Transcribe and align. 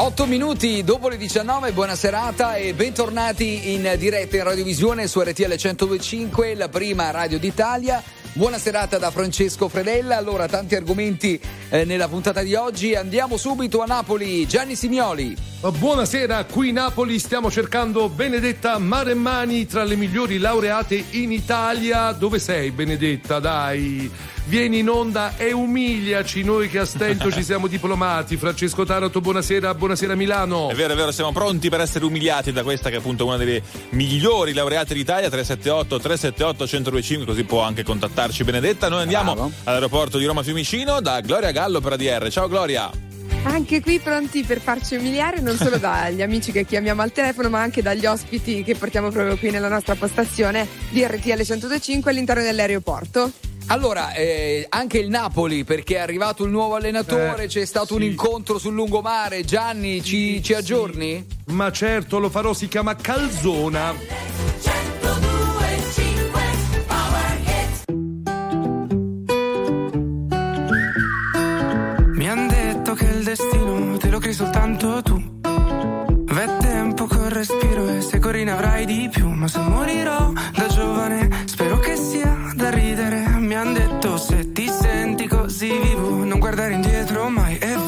8 0.00 0.26
minuti 0.26 0.84
dopo 0.84 1.08
le 1.08 1.16
19, 1.16 1.72
buona 1.72 1.96
serata 1.96 2.54
e 2.54 2.72
bentornati 2.72 3.72
in 3.72 3.96
diretta 3.98 4.36
in 4.36 4.44
radiovisione 4.44 5.08
su 5.08 5.20
RTL 5.20 5.56
1025, 5.60 6.54
la 6.54 6.68
prima 6.68 7.10
radio 7.10 7.36
d'Italia. 7.36 8.00
Buona 8.32 8.58
serata 8.58 8.98
da 8.98 9.10
Francesco 9.10 9.68
Fredella. 9.68 10.16
Allora, 10.16 10.46
tanti 10.46 10.76
argomenti 10.76 11.40
eh, 11.68 11.84
nella 11.84 12.06
puntata 12.06 12.42
di 12.42 12.54
oggi. 12.54 12.94
Andiamo 12.94 13.36
subito 13.36 13.82
a 13.82 13.86
Napoli. 13.86 14.46
Gianni 14.46 14.76
Simioli. 14.76 15.36
Buonasera, 15.60 16.44
qui 16.44 16.70
Napoli 16.70 17.18
stiamo 17.18 17.50
cercando 17.50 18.08
Benedetta 18.08 18.78
Maremmani 18.78 19.66
tra 19.66 19.82
le 19.82 19.96
migliori 19.96 20.38
laureate 20.38 21.06
in 21.10 21.32
Italia. 21.32 22.12
Dove 22.12 22.38
sei 22.38 22.70
Benedetta? 22.70 23.40
Dai 23.40 24.08
vieni 24.48 24.78
in 24.78 24.88
onda 24.88 25.36
e 25.36 25.52
umiliaci 25.52 26.42
noi 26.42 26.68
che 26.68 26.78
a 26.78 26.84
stento 26.86 27.30
ci 27.30 27.42
siamo 27.44 27.66
diplomati. 27.66 28.36
Francesco 28.36 28.84
Taranto, 28.84 29.20
buonasera, 29.20 29.74
buonasera 29.74 30.14
Milano. 30.14 30.70
È 30.70 30.74
vero, 30.74 30.94
è 30.94 30.96
vero, 30.96 31.12
siamo 31.12 31.32
pronti 31.32 31.68
per 31.68 31.80
essere 31.80 32.04
umiliati 32.06 32.50
da 32.50 32.62
questa 32.62 32.88
che 32.88 32.96
è 32.96 32.98
appunto 32.98 33.26
una 33.26 33.36
delle 33.36 33.62
migliori 33.90 34.54
laureate 34.54 34.94
d'Italia, 34.94 35.28
378 35.28 35.98
378 35.98 36.64
1025, 36.64 37.26
così 37.26 37.44
può 37.44 37.60
anche 37.60 37.82
contattarci 37.82 38.42
Benedetta. 38.44 38.88
Noi 38.88 39.02
andiamo 39.02 39.34
Bravo. 39.34 39.52
all'aeroporto 39.64 40.16
di 40.16 40.24
Roma 40.24 40.42
Fiumicino 40.42 41.00
da 41.00 41.20
Gloria 41.20 41.50
Gallo 41.50 41.80
per 41.80 41.92
ADR. 41.92 42.30
Ciao 42.30 42.48
Gloria. 42.48 42.90
Anche 43.42 43.82
qui 43.82 43.98
pronti 43.98 44.42
per 44.42 44.60
farci 44.60 44.96
umiliare 44.96 45.40
non 45.40 45.56
solo 45.56 45.76
dagli 45.76 46.22
amici 46.22 46.52
che 46.52 46.64
chiamiamo 46.64 47.02
al 47.02 47.12
telefono, 47.12 47.50
ma 47.50 47.60
anche 47.60 47.82
dagli 47.82 48.06
ospiti 48.06 48.62
che 48.64 48.74
portiamo 48.74 49.10
proprio 49.10 49.36
qui 49.36 49.50
nella 49.50 49.68
nostra 49.68 49.94
postazione 49.94 50.66
di 50.90 51.04
RTL 51.04 51.42
125 51.42 52.10
all'interno 52.10 52.42
dell'aeroporto. 52.42 53.30
Allora, 53.70 54.12
eh, 54.14 54.64
anche 54.70 54.98
il 54.98 55.10
Napoli, 55.10 55.62
perché 55.62 55.96
è 55.96 55.98
arrivato 55.98 56.44
il 56.44 56.50
nuovo 56.50 56.76
allenatore, 56.76 57.44
eh, 57.44 57.46
c'è 57.48 57.66
stato 57.66 57.88
sì. 57.88 57.94
un 57.94 58.02
incontro 58.02 58.58
sul 58.58 58.72
lungomare. 58.72 59.44
Gianni, 59.44 60.02
ci, 60.02 60.42
ci 60.42 60.52
sì. 60.52 60.54
aggiorni? 60.54 61.26
Ma 61.48 61.70
certo, 61.70 62.18
lo 62.18 62.30
farò, 62.30 62.54
si 62.54 62.66
chiama 62.66 62.96
Calzona. 62.96 63.94
Mi 72.14 72.28
han 72.28 72.48
detto 72.48 72.94
che 72.94 73.04
il 73.04 73.22
destino 73.22 73.96
te 73.98 74.08
lo 74.08 74.18
crei 74.18 74.32
soltanto 74.32 75.02
tu. 75.02 75.22
Vette 76.24 76.68
un 76.80 76.94
po' 76.94 77.06
col 77.06 77.30
respiro 77.30 77.88
e 77.88 78.00
se 78.00 78.18
corri 78.18 78.44
ne 78.44 78.52
avrai 78.52 78.86
di 78.86 79.10
più. 79.12 79.28
Ma 79.28 79.46
se 79.46 79.58
morirò 79.58 80.32
da 80.54 80.66
giovane, 80.68 81.44
spero 81.46 81.78
che 81.78 81.96
sia 81.96 82.37
da 83.58 83.64
ridere 83.64 83.64
mi 83.64 83.64
han 83.64 83.72
detto 83.72 84.16
se 84.16 84.52
ti 84.52 84.68
senti 84.68 85.26
così 85.26 85.68
vivo, 85.68 86.24
non 86.24 86.38
guardare 86.38 86.74
indietro 86.74 87.28
mai 87.28 87.58
e 87.58 87.87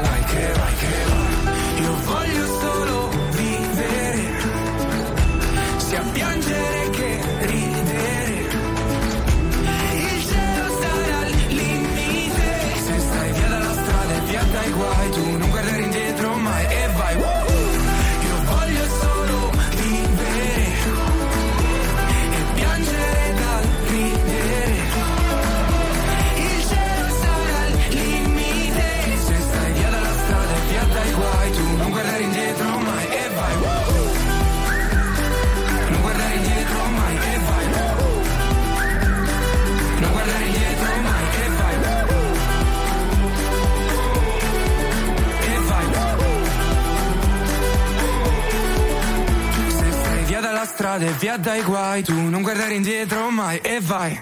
strada 50.81 51.05
e 51.05 51.11
via 51.11 51.37
dai 51.37 51.61
guai, 51.61 52.01
tu 52.01 52.11
non 52.15 52.41
guardare 52.41 52.73
indietro 52.73 53.29
mai 53.29 53.59
e 53.59 53.77
vai. 53.81 54.19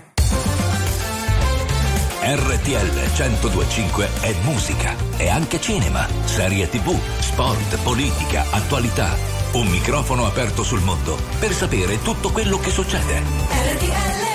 RTL 2.21 3.11
1025 3.15 4.09
è 4.19 4.35
musica, 4.43 4.93
è 5.15 5.29
anche 5.29 5.61
cinema, 5.61 6.05
serie 6.25 6.67
tv, 6.67 6.99
sport, 7.19 7.81
politica, 7.81 8.43
attualità. 8.49 9.15
Un 9.53 9.67
microfono 9.67 10.25
aperto 10.25 10.63
sul 10.63 10.81
mondo 10.81 11.17
per 11.39 11.53
sapere 11.53 12.01
tutto 12.01 12.29
quello 12.29 12.59
che 12.59 12.71
succede. 12.71 13.21
RTL 13.49 14.28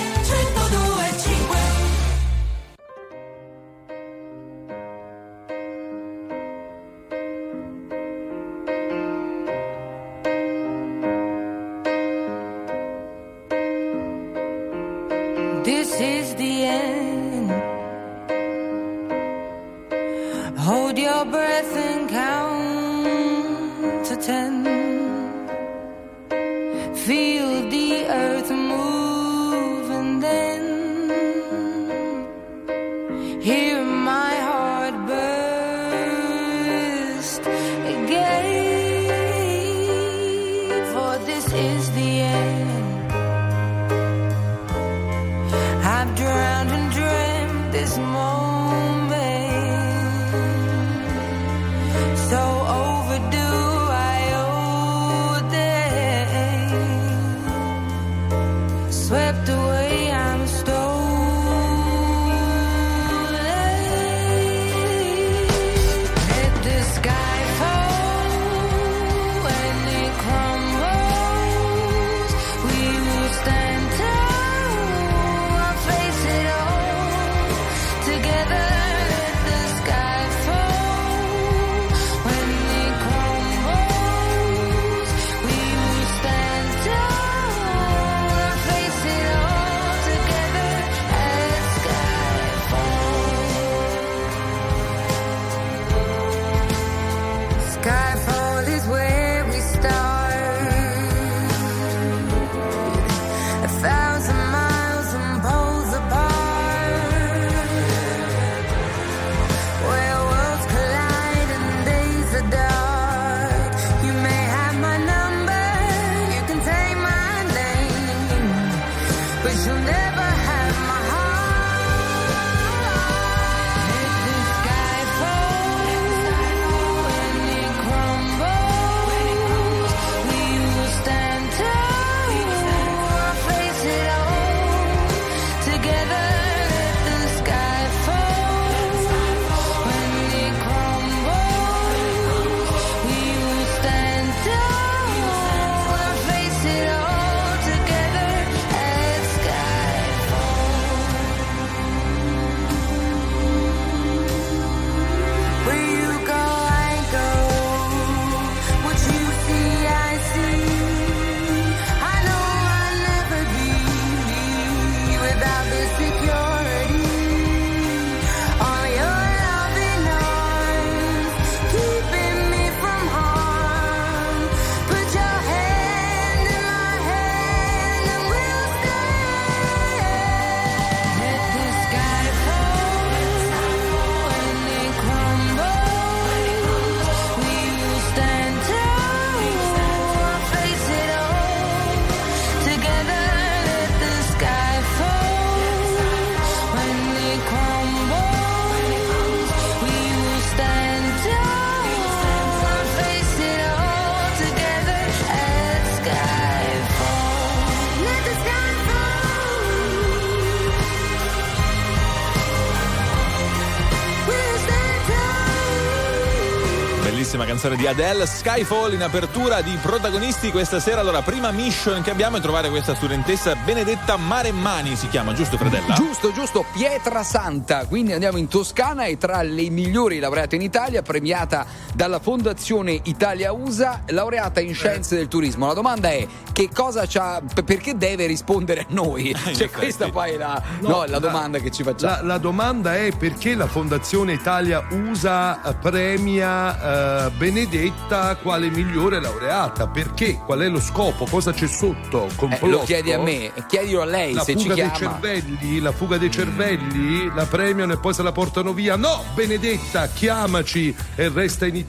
canzone 217.65 217.75
di 217.77 217.87
Adele, 217.87 218.27
Skyfall 218.27 218.93
in 218.93 219.01
apertura 219.01 219.61
di 219.61 219.75
protagonisti 219.81 220.51
questa 220.51 220.79
sera. 220.79 221.01
Allora, 221.01 221.21
prima 221.23 221.49
mission 221.51 222.03
che 222.03 222.11
abbiamo 222.11 222.37
è 222.37 222.39
trovare 222.39 222.69
questa 222.69 222.93
studentessa 222.93 223.55
Benedetta 223.55 224.17
Maremmani, 224.17 224.95
si 224.95 225.07
chiama, 225.07 225.33
giusto 225.33 225.57
Fredella? 225.57 225.95
Giusto, 225.95 226.31
giusto, 226.31 226.65
Pietra 226.73 227.23
Santa. 227.23 227.85
Quindi 227.87 228.13
andiamo 228.13 228.37
in 228.37 228.47
Toscana 228.47 229.05
e 229.05 229.17
tra 229.17 229.41
le 229.41 229.69
migliori 229.69 230.19
laureate 230.19 230.55
in 230.55 230.61
Italia, 230.61 231.01
premiata 231.01 231.65
dalla 231.95 232.19
Fondazione 232.19 232.99
Italia 233.03 233.53
USA, 233.53 234.01
laureata 234.07 234.59
in 234.59 234.73
scienze 234.73 235.15
del 235.15 235.29
turismo. 235.29 235.67
La 235.67 235.73
domanda 235.73 236.09
è 236.09 236.27
che 236.51 236.69
cosa 236.73 237.05
c'ha, 237.07 237.41
perché 237.63 237.95
deve 237.95 238.25
rispondere 238.25 238.81
a 238.81 238.85
noi? 238.89 239.33
Cioè, 239.55 239.69
questa 239.69 240.09
poi 240.09 240.31
è 240.31 240.37
la, 240.37 240.61
no, 240.81 240.89
no, 240.89 240.97
la, 240.99 241.11
la 241.11 241.19
domanda 241.19 241.59
che 241.59 241.71
ci 241.71 241.83
facciamo. 241.83 242.15
La, 242.15 242.21
la, 242.21 242.37
domanda 242.37 242.95
è 242.95 243.15
perché 243.17 243.55
la 243.55 243.67
Fondazione 243.67 244.33
Italia 244.33 244.85
USA 244.89 245.77
premia 245.81 247.27
uh, 247.27 247.31
Benedetta 247.37 248.35
quale 248.35 248.69
migliore 248.69 249.21
laureata? 249.21 249.87
Perché? 249.87 250.39
Qual 250.45 250.59
è 250.59 250.67
lo 250.67 250.81
scopo? 250.81 251.25
Cosa 251.25 251.53
c'è 251.53 251.67
sotto? 251.67 252.27
Eh, 252.27 252.67
lo 252.67 252.83
chiedi 252.83 253.13
a 253.13 253.19
me, 253.19 253.53
chiedilo 253.67 254.01
a 254.01 254.05
lei 254.05 254.33
la 254.33 254.43
se 254.43 254.57
ci 254.57 254.69
chiama. 254.69 254.91
Dei 254.91 254.97
cervelli, 254.97 255.79
la 255.79 255.91
fuga 255.93 256.17
dei 256.17 256.31
cervelli, 256.31 257.31
la 257.33 257.45
premiano 257.45 257.93
e 257.93 257.97
poi 257.97 258.13
se 258.13 258.21
la 258.21 258.33
portano 258.33 258.73
via. 258.73 258.97
No, 258.97 259.23
Benedetta, 259.33 260.07
chiamaci 260.07 260.93
e 261.15 261.29
resta 261.29 261.65
in 261.65 261.75
Italia. 261.75 261.84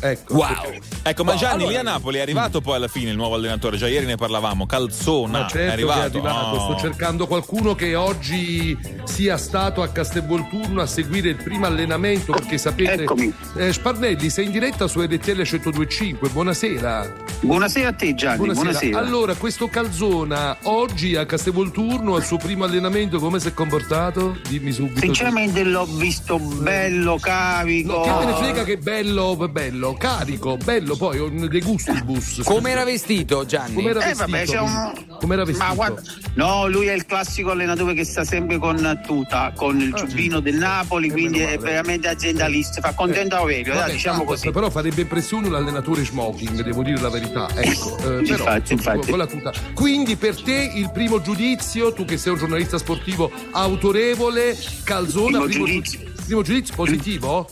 Ecco. 0.00 0.34
Wow. 0.34 0.46
Perché. 0.48 0.80
Ecco, 1.02 1.24
ma 1.24 1.34
Gianni, 1.34 1.62
allora, 1.64 1.70
lì 1.70 1.76
a 1.76 1.82
Napoli 1.82 2.18
è 2.18 2.20
arrivato 2.20 2.60
poi 2.60 2.76
alla 2.76 2.88
fine 2.88 3.10
il 3.10 3.16
nuovo 3.16 3.34
allenatore, 3.34 3.76
già 3.76 3.88
ieri 3.88 4.06
ne 4.06 4.16
parlavamo, 4.16 4.66
Calzona. 4.66 5.40
Ma 5.40 5.46
certo 5.48 5.58
è 5.58 5.70
arrivato. 5.72 6.00
È 6.00 6.04
arrivato. 6.04 6.56
Oh. 6.56 6.60
Sto 6.72 6.88
cercando 6.88 7.26
qualcuno 7.26 7.74
che 7.74 7.94
oggi 7.94 8.78
sia 9.04 9.36
stato 9.36 9.82
a 9.82 9.88
Castelvolturno 9.88 10.80
a 10.80 10.86
seguire 10.86 11.28
il 11.30 11.36
primo 11.36 11.66
allenamento 11.66 12.32
perché 12.32 12.58
sapete 12.58 13.02
Eccomi. 13.02 13.32
eh, 13.56 13.72
Sparnelli 13.72 14.30
sei 14.30 14.46
in 14.46 14.52
diretta 14.52 14.86
su 14.86 15.00
RTL 15.00 15.36
1025 15.36 16.28
buonasera 16.28 17.31
buonasera 17.42 17.88
a 17.88 17.92
te 17.92 18.14
Gianni 18.14 18.36
buonasera. 18.36 18.70
buonasera. 18.70 18.98
allora 18.98 19.34
questo 19.34 19.66
Calzona 19.66 20.56
oggi 20.62 21.16
a 21.16 21.26
Castelvolturno 21.26 22.14
al 22.14 22.24
suo 22.24 22.36
primo 22.36 22.62
allenamento 22.62 23.18
come 23.18 23.40
si 23.40 23.48
è 23.48 23.54
comportato? 23.54 24.36
dimmi 24.48 24.70
subito 24.70 25.00
sinceramente 25.00 25.64
l'ho 25.64 25.84
visto 25.86 26.38
bello 26.38 27.18
carico 27.20 27.96
no, 27.96 28.02
che 28.02 28.10
me 28.10 28.24
ne 28.26 28.34
frega 28.34 28.64
che 28.64 28.76
bello 28.76 29.36
bello 29.50 29.94
carico 29.94 30.56
bello 30.56 30.94
poi 30.94 31.48
dei 31.48 31.60
gustibus 31.60 32.42
come 32.46 32.70
era 32.70 32.84
vestito 32.84 33.44
Gianni? 33.44 33.74
come 33.74 33.90
era 33.90 34.00
eh, 34.04 34.14
vestito? 34.14 34.30
Vabbè, 34.30 34.44
c'è 34.44 34.60
un... 34.60 34.92
come 35.18 35.34
era 35.34 35.44
vestito? 35.44 35.66
Ma 35.66 35.74
guarda, 35.74 36.02
no 36.34 36.68
lui 36.68 36.86
è 36.86 36.92
il 36.92 37.06
classico 37.06 37.50
allenatore 37.50 37.94
che 37.94 38.04
sta 38.04 38.22
sempre 38.22 38.58
con 38.58 39.00
tuta 39.04 39.52
con 39.56 39.80
il 39.80 39.92
giubbino 39.94 40.38
del 40.38 40.56
Napoli 40.56 41.10
quindi 41.10 41.40
è 41.40 41.58
veramente 41.58 42.06
aziendalista 42.06 42.80
fa 42.80 42.94
contento 42.94 43.34
Aurelio 43.34 43.74
Vabbè, 43.74 43.90
diciamo 43.90 44.22
così 44.22 44.50
però 44.52 44.70
farebbe 44.70 45.00
impressione 45.00 45.48
un 45.48 45.56
allenatore 45.56 46.04
smoking 46.04 46.62
devo 46.62 46.82
dire 46.82 47.00
la 47.00 47.10
verità 47.10 47.31
ecco 47.54 47.96
eh, 47.98 48.20
infatti, 48.20 48.74
però, 48.74 48.92
infatti. 48.92 49.10
Con 49.10 49.18
la 49.18 49.26
tuta. 49.26 49.52
quindi 49.74 50.16
per 50.16 50.40
te 50.40 50.70
il 50.74 50.90
primo 50.92 51.20
giudizio 51.20 51.92
tu 51.92 52.04
che 52.04 52.16
sei 52.18 52.32
un 52.32 52.38
giornalista 52.38 52.78
sportivo 52.78 53.30
autorevole 53.52 54.56
Calzona 54.84 55.40
primo, 55.40 55.44
primo 55.46 55.66
giudizio. 55.66 56.00
primo 56.24 56.42
giudizio 56.42 56.74
positivo? 56.74 57.48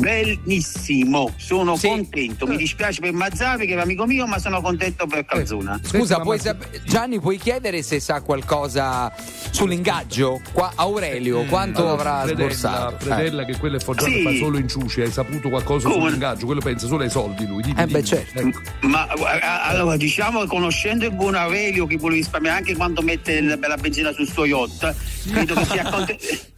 Bellissimo, 0.00 1.32
sono 1.36 1.76
Sì. 1.76 1.88
contento. 1.88 2.46
Mi 2.46 2.56
dispiace 2.56 3.00
per 3.00 3.12
Mazzavi 3.12 3.66
che 3.66 3.72
è 3.72 3.74
un 3.76 3.82
amico 3.82 4.06
mio, 4.06 4.26
ma 4.26 4.38
sono 4.38 4.60
contento 4.62 5.06
per 5.06 5.24
Calzona. 5.26 5.78
Scusa, 5.82 6.20
puoi 6.20 6.38
sap- 6.38 6.82
Gianni, 6.84 7.20
puoi 7.20 7.36
chiedere 7.38 7.82
se 7.82 8.00
sa 8.00 8.22
qualcosa 8.22 9.12
sull'ingaggio? 9.50 10.40
Qua, 10.52 10.72
Aurelio, 10.76 11.44
quanto 11.44 11.80
Allora, 11.80 11.92
avrà 11.94 12.20
Fredella, 12.26 12.38
sborsato? 12.52 13.04
Fredella 13.04 13.44
che 13.44 13.56
quello 13.58 13.76
è 13.76 13.80
forgiato 13.80 14.10
Sì. 14.10 14.22
fa 14.22 14.32
solo 14.36 14.58
in 14.58 14.68
ciuci 14.68 15.00
hai 15.02 15.10
saputo 15.10 15.48
qualcosa 15.50 15.88
Come? 15.88 16.00
sull'ingaggio 16.06 16.46
quello 16.46 16.60
pensa 16.60 16.86
solo 16.86 17.02
ai 17.02 17.10
soldi 17.10 17.46
lui 17.46 17.62
dimmi, 17.62 17.80
Eh, 17.80 17.86
beh, 17.86 17.92
dimmi. 17.92 18.04
certo. 18.04 18.38
Ecco. 18.40 18.60
Ma 18.82 19.06
a- 19.06 19.62
allora 19.66 19.96
diciamo 19.96 20.46
conoscendo 20.46 21.04
il 21.04 21.12
buon 21.12 21.34
Aurelio 21.34 21.86
che 21.86 21.96
vuole 21.96 22.14
risparmiare 22.16 22.58
anche 22.58 22.74
quando 22.74 23.02
mette 23.02 23.32
il- 23.32 23.58
la 23.60 23.76
benzina 23.76 24.12
sul 24.12 24.26
suo 24.28 24.44
yacht, 24.46 24.94
credo 25.30 25.54
che 25.54 25.64
sia 25.66 25.82
contento. 25.90 26.48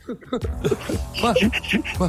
ma, 1.22 1.32
ma 1.98 2.06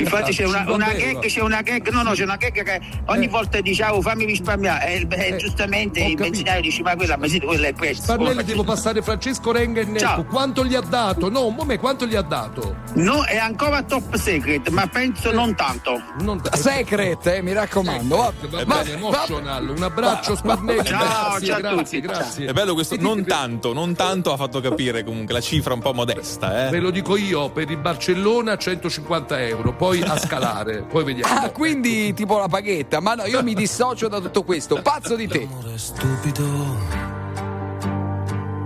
Infatti 0.00 0.32
c'è 0.32 0.44
una, 0.44 0.64
50 0.64 0.72
una 0.72 0.92
gag, 0.92 1.18
c'è 1.26 1.40
una 1.40 1.60
gag, 1.62 1.88
no 1.90 2.02
no 2.02 2.10
c'è 2.12 2.22
una 2.24 2.36
gag 2.36 2.62
che 2.62 2.80
ogni 3.06 3.24
Eh. 3.26 3.28
volta 3.28 3.60
diciamo 3.60 4.00
fammi 4.00 4.24
risparmiare 4.24 4.86
e 4.86 5.06
eh, 5.08 5.26
Eh, 5.28 5.36
giustamente 5.36 6.00
il 6.02 6.14
benzinaio 6.16 6.60
dice 6.60 6.82
ma 6.82 6.94
quella, 6.96 7.16
ma 7.16 7.26
sì, 7.26 7.40
quella 7.40 7.66
è 7.66 7.68
il 7.70 7.74
prezzo. 7.74 8.02
Sparnelli 8.02 8.44
devo 8.44 8.64
passare 8.64 9.02
Francesco 9.02 9.52
Renga 9.52 9.80
e 9.80 9.98
Ciao. 9.98 10.24
quanto 10.24 10.64
gli 10.64 10.74
ha 10.74 10.80
dato? 10.80 11.28
no 11.30 11.46
un 11.46 11.54
momento 11.54 11.80
quanto 11.80 12.06
gli 12.06 12.14
ha 12.14 12.22
dato? 12.22 12.76
No, 12.94 13.24
è 13.24 13.36
ancora 13.36 13.82
top 13.82 14.14
secret, 14.16 14.68
ma 14.70 14.86
penso 14.86 15.32
non 15.32 15.54
tanto. 15.54 16.00
non 16.20 16.40
Secret, 16.52 17.26
eh, 17.26 17.42
mi 17.42 17.52
raccomando. 17.52 18.16
Va- 18.16 18.32
Va 18.48 18.64
va- 18.64 18.82
bene, 18.82 18.92
emotional. 18.96 19.68
Un 19.68 19.82
abbraccio 19.82 20.34
Sparnelli. 20.36 20.84
Ciao, 20.84 20.98
grazie, 21.38 21.46
ciao 21.46 21.56
a 21.56 21.60
grazie, 21.60 22.00
tutti. 22.00 22.12
grazie. 22.12 22.46
È 22.46 22.52
bello 22.52 22.74
questo, 22.74 22.96
non 22.98 23.24
tanto, 23.24 23.72
non 23.72 23.94
tanto 23.94 24.32
ha 24.32 24.36
fatto 24.36 24.60
capire 24.60 25.04
comunque 25.04 25.34
la 25.34 25.40
cifra 25.40 25.74
un 25.74 25.80
po' 25.80 25.92
modesta, 25.92 26.68
Ve 26.70 26.76
eh. 26.76 26.80
lo 26.80 26.90
dico 26.90 27.16
io, 27.16 27.50
per 27.50 27.70
il 27.70 27.76
Barcellona 27.78 28.56
150 28.56 29.40
euro, 29.42 29.72
poi 29.84 30.00
a 30.00 30.18
scalare, 30.18 30.82
poi 30.84 31.04
vediamo. 31.04 31.40
Ah, 31.40 31.50
quindi 31.50 32.14
tipo 32.14 32.38
la 32.38 32.48
paghetta. 32.48 33.00
Ma 33.00 33.16
no, 33.16 33.26
io 33.26 33.42
mi 33.42 33.52
dissocio 33.52 34.08
da 34.08 34.18
tutto 34.18 34.42
questo. 34.42 34.80
Pazzo 34.80 35.14
di 35.14 35.28
te. 35.28 35.40
L'amore 35.40 35.74
è 35.74 35.76
stupido, 35.76 36.46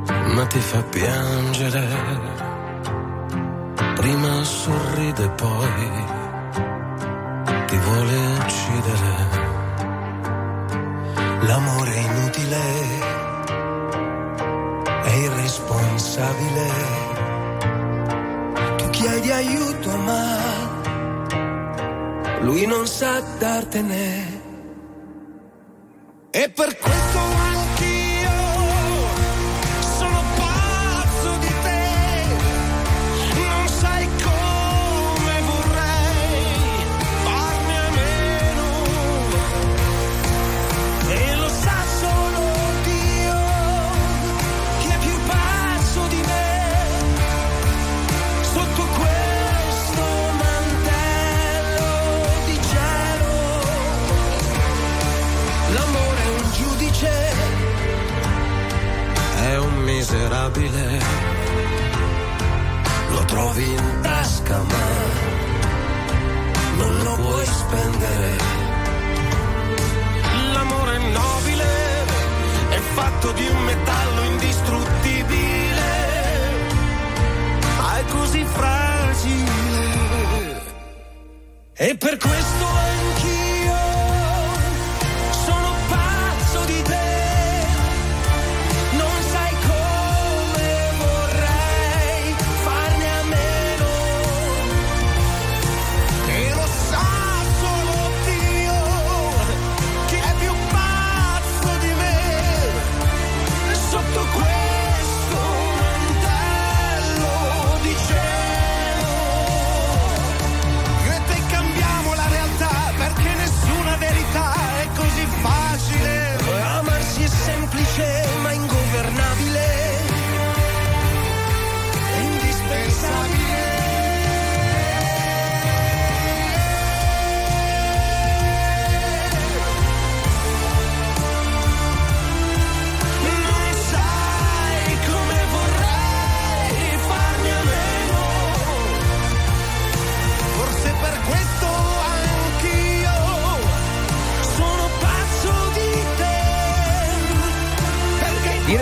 ma 0.07 0.47
ti 0.47 0.61
fa 0.61 0.81
piangere. 0.85 1.87
Prima 3.97 4.45
sorride, 4.45 5.29
poi 5.31 6.05
ti 7.67 7.77
vuole 7.79 8.17
uccidere. 8.39 9.47
L'amore 11.41 11.95
è 11.95 11.99
inutile, 11.99 12.61
è 15.03 15.15
irresponsabile. 15.15 16.67
Tu 18.77 18.91
chiedi 18.91 19.31
aiuto, 19.33 19.97
ma 19.97 20.68
lui 22.41 22.67
non 22.67 22.87
sa 22.87 23.21
dartene. 23.39 24.47
E 26.31 26.51
per 26.51 26.77
questo 26.79 27.48
miserabile. 60.09 60.99
Lo 63.11 63.25
trovi 63.25 63.65
in 63.65 63.99
tasca 64.01 64.63
ma 64.63 64.87
non 66.77 67.03
lo 67.03 67.15
puoi 67.15 67.45
spendere. 67.45 68.37
L'amore 70.53 70.99
nobile, 70.99 71.65
è 72.71 72.79
fatto 72.95 73.33
di 73.33 73.47
un 73.47 73.65
metallo 73.65 74.23
indistruttibile, 74.23 75.91
ma 77.77 77.99
è 77.99 78.05
così 78.05 78.45
fragile. 78.45 79.57
E 81.75 81.97
per 81.97 82.17
questo 82.17 82.67
anch'io 82.67 83.48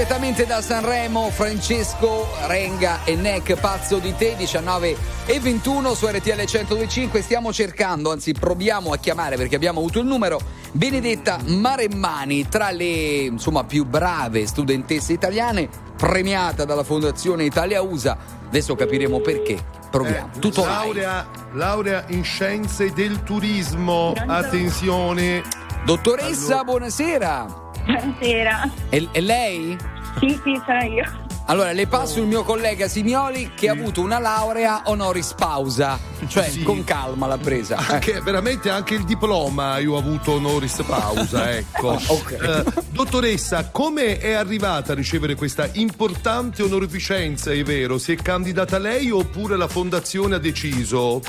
Direttamente 0.06 0.46
da 0.46 0.62
Sanremo, 0.62 1.30
Francesco 1.30 2.28
Renga 2.46 3.02
e 3.02 3.16
Neck 3.16 3.56
Pazzo 3.56 3.98
di 3.98 4.14
te, 4.14 4.36
19 4.36 4.96
e 5.26 5.40
21 5.40 5.94
su 5.94 6.06
RTL 6.06 6.44
1025. 6.44 7.22
Stiamo 7.22 7.52
cercando, 7.52 8.12
anzi 8.12 8.32
proviamo 8.32 8.92
a 8.92 8.98
chiamare 8.98 9.34
perché 9.34 9.56
abbiamo 9.56 9.80
avuto 9.80 9.98
il 9.98 10.06
numero, 10.06 10.38
Benedetta 10.70 11.38
Maremmani, 11.44 12.46
tra 12.48 12.70
le 12.70 12.84
insomma, 12.84 13.64
più 13.64 13.84
brave 13.84 14.46
studentesse 14.46 15.12
italiane, 15.12 15.68
premiata 15.96 16.64
dalla 16.64 16.84
Fondazione 16.84 17.42
Italia 17.42 17.82
USA. 17.82 18.16
Adesso 18.46 18.76
capiremo 18.76 19.18
perché. 19.18 19.58
Proviamo. 19.90 20.30
Eh, 20.36 20.38
Tutto 20.38 20.64
laurea, 20.64 21.26
laurea 21.54 22.04
in 22.10 22.22
scienze 22.22 22.92
del 22.92 23.25
turismo. 23.25 24.12
Attenzione. 24.25 25.42
Dottoressa, 25.84 26.60
Allora- 26.60 26.64
buonasera. 26.64 27.64
Buonasera. 27.86 28.70
E, 28.88 29.08
e 29.10 29.20
lei? 29.20 29.94
Sì, 30.18 30.38
sì, 30.42 30.61
sono 30.64 30.82
io. 30.85 31.25
Allora, 31.49 31.70
le 31.70 31.87
passo 31.87 32.18
il 32.18 32.26
mio 32.26 32.42
collega 32.42 32.88
Simioli 32.88 33.52
che 33.54 33.68
ha 33.68 33.73
avuto 33.73 34.00
una 34.00 34.18
laurea 34.18 34.82
honoris 34.87 35.35
pausa, 35.35 35.96
cioè 36.26 36.49
Sì. 36.50 36.62
con 36.64 36.82
calma 36.82 37.28
l'ha 37.28 37.38
presa. 37.38 37.76
Eh. 37.78 37.92
Anche, 37.94 38.20
veramente 38.20 38.68
anche 38.68 38.94
il 38.94 39.04
diploma 39.04 39.78
io 39.78 39.92
ho 39.92 39.99
avuto 39.99 40.32
honoris 40.32 40.82
pausa, 40.85 41.52
ecco. 41.54 42.00
Ok. 42.08 42.32
Eh, 42.32 42.64
dottoressa, 42.90 43.68
come 43.70 44.18
è 44.18 44.32
arrivata 44.32 44.90
a 44.90 44.94
ricevere 44.96 45.37
questa 45.37 45.68
importante 45.75 46.62
onorificenza, 46.64 47.52
è 47.52 47.62
vero? 47.62 47.99
Si 47.99 48.11
è 48.12 48.16
candidata 48.16 48.78
lei 48.78 49.11
oppure 49.11 49.56
la 49.56 49.68
fondazione 49.68 50.35
ha 50.35 50.38
deciso? 50.38 51.20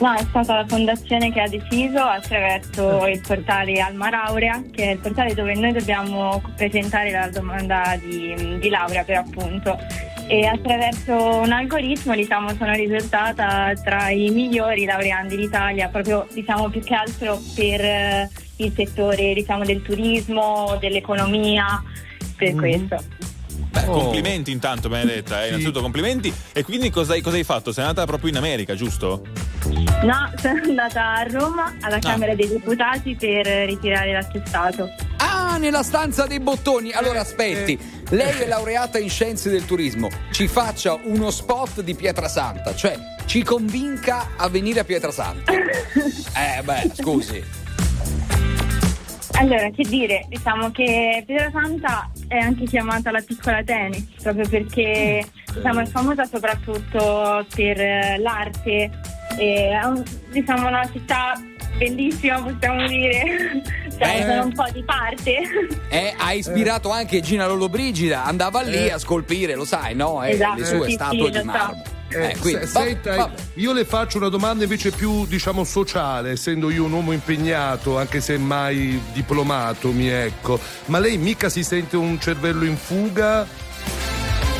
No, 0.00 0.14
è 0.14 0.22
stata 0.28 0.54
la 0.54 0.66
fondazione 0.66 1.32
che 1.32 1.40
ha 1.40 1.48
deciso 1.48 1.98
attraverso 1.98 3.04
il 3.08 3.20
portale 3.20 3.80
Alma 3.80 4.10
Laurea, 4.10 4.62
che 4.70 4.84
è 4.84 4.90
il 4.92 4.98
portale 4.98 5.34
dove 5.34 5.54
noi 5.54 5.72
dobbiamo 5.72 6.40
presentare 6.56 7.10
la 7.10 7.28
domanda 7.28 7.98
di, 8.00 8.58
di 8.60 8.68
laurea 8.68 9.02
per 9.02 9.16
appunto. 9.16 9.76
E 10.28 10.46
attraverso 10.46 11.40
un 11.40 11.50
algoritmo 11.50 12.14
diciamo, 12.14 12.54
sono 12.54 12.74
risultata 12.74 13.72
tra 13.82 14.10
i 14.10 14.30
migliori 14.30 14.84
laureandi 14.84 15.34
d'Italia, 15.36 15.88
proprio 15.88 16.28
diciamo, 16.32 16.68
più 16.68 16.80
che 16.80 16.94
altro 16.94 17.40
per 17.56 17.80
eh, 17.80 18.30
il 18.56 18.72
settore 18.76 19.34
diciamo, 19.34 19.64
del 19.64 19.82
turismo, 19.82 20.76
dell'economia, 20.78 21.82
per 22.36 22.54
questo. 22.54 23.02
Beh, 23.80 23.88
Oh. 23.88 23.92
complimenti 24.02 24.50
intanto, 24.50 24.88
Benedetta. 24.88 25.40
eh, 25.40 25.42
Sì. 25.42 25.48
Innanzitutto 25.48 25.80
complimenti. 25.80 26.32
E 26.52 26.62
quindi 26.64 26.90
cosa 26.90 27.12
hai, 27.12 27.20
cosa 27.20 27.36
hai 27.36 27.44
fatto? 27.44 27.72
Sei 27.72 27.84
andata 27.84 28.06
proprio 28.06 28.30
in 28.30 28.36
America, 28.36 28.74
giusto? 28.74 29.22
No, 30.02 30.30
sono 30.40 30.60
andata 30.62 31.14
a 31.14 31.22
Roma 31.24 31.74
alla 31.80 31.98
Camera 31.98 32.34
dei 32.34 32.48
Deputati 32.48 33.14
per 33.16 33.46
ritirare 33.66 34.12
l'attestato. 34.12 34.88
Ah, 35.18 35.56
nella 35.58 35.82
stanza 35.82 36.26
dei 36.26 36.40
bottoni. 36.40 36.92
Allora 36.92 37.20
aspetti, 37.20 37.78
lei 38.10 38.40
è 38.40 38.46
laureata 38.46 38.98
in 38.98 39.10
scienze 39.10 39.50
del 39.50 39.64
turismo. 39.64 40.08
Ci 40.30 40.46
faccia 40.48 40.98
uno 41.04 41.30
spot 41.30 41.80
di 41.82 41.94
Pietrasanta, 41.94 42.74
cioè 42.74 42.96
ci 43.26 43.42
convinca 43.42 44.30
a 44.36 44.48
venire 44.48 44.80
a 44.80 44.84
Pietrasanta. 44.84 45.52
Eh, 46.38 46.62
beh, 46.62 46.92
scusi. 46.94 47.42
Allora, 49.38 49.70
che 49.70 49.84
dire, 49.84 50.26
diciamo 50.28 50.72
che 50.72 51.22
Pietrasanta 51.24 52.10
è 52.26 52.38
anche 52.38 52.64
chiamata 52.64 53.12
la 53.12 53.20
piccola 53.20 53.58
Atene, 53.58 54.04
proprio 54.20 54.48
perché 54.48 55.24
diciamo, 55.54 55.80
è 55.80 55.86
famosa 55.86 56.24
soprattutto 56.24 57.46
per 57.54 57.80
eh, 57.80 58.18
l'arte, 58.18 58.90
è 59.38 59.78
diciamo 60.32 60.66
una 60.66 60.88
città 60.92 61.40
bellissima 61.76 62.42
possiamo 62.42 62.84
dire, 62.88 63.62
cioè 63.96 64.18
Eh. 64.18 64.22
sono 64.22 64.44
un 64.46 64.52
po' 64.52 64.66
di 64.72 64.82
parte. 64.82 65.36
Eh, 65.90 66.14
ha 66.18 66.32
ispirato 66.34 66.90
anche 66.90 67.20
Gina 67.22 67.46
Lollobrigida, 67.46 68.24
andava 68.24 68.60
lì 68.60 68.90
a 68.90 68.98
scolpire, 68.98 69.54
lo 69.54 69.64
sai, 69.64 69.94
no? 69.94 70.22
Eh, 70.22 70.32
Esatto, 70.32 70.58
le 70.58 70.64
sue 70.66 70.86
sì, 70.88 70.92
statue 70.92 71.32
sì, 71.32 71.38
di 71.38 71.44
lo 71.44 71.52
so. 71.52 71.96
Marmo. 72.10 72.24
Eh, 72.26 72.36
quindi, 72.38 72.66
se- 72.66 72.72
va- 72.72 72.80
senta, 72.84 73.16
vabbè. 73.16 73.42
io 73.54 73.72
le 73.72 73.84
faccio 73.84 74.18
una 74.18 74.28
domanda 74.28 74.62
invece 74.64 74.90
più, 74.90 75.26
diciamo, 75.26 75.64
sociale, 75.64 76.30
essendo 76.32 76.70
io 76.70 76.84
un 76.84 76.92
uomo 76.92 77.12
impegnato, 77.12 77.98
anche 77.98 78.20
se 78.20 78.38
mai 78.38 79.00
diplomato, 79.12 79.90
mi 79.90 80.08
ecco. 80.08 80.58
Ma 80.86 80.98
lei 80.98 81.18
mica 81.18 81.48
si 81.48 81.62
sente 81.62 81.96
un 81.96 82.18
cervello 82.20 82.64
in 82.64 82.76
fuga? 82.76 83.46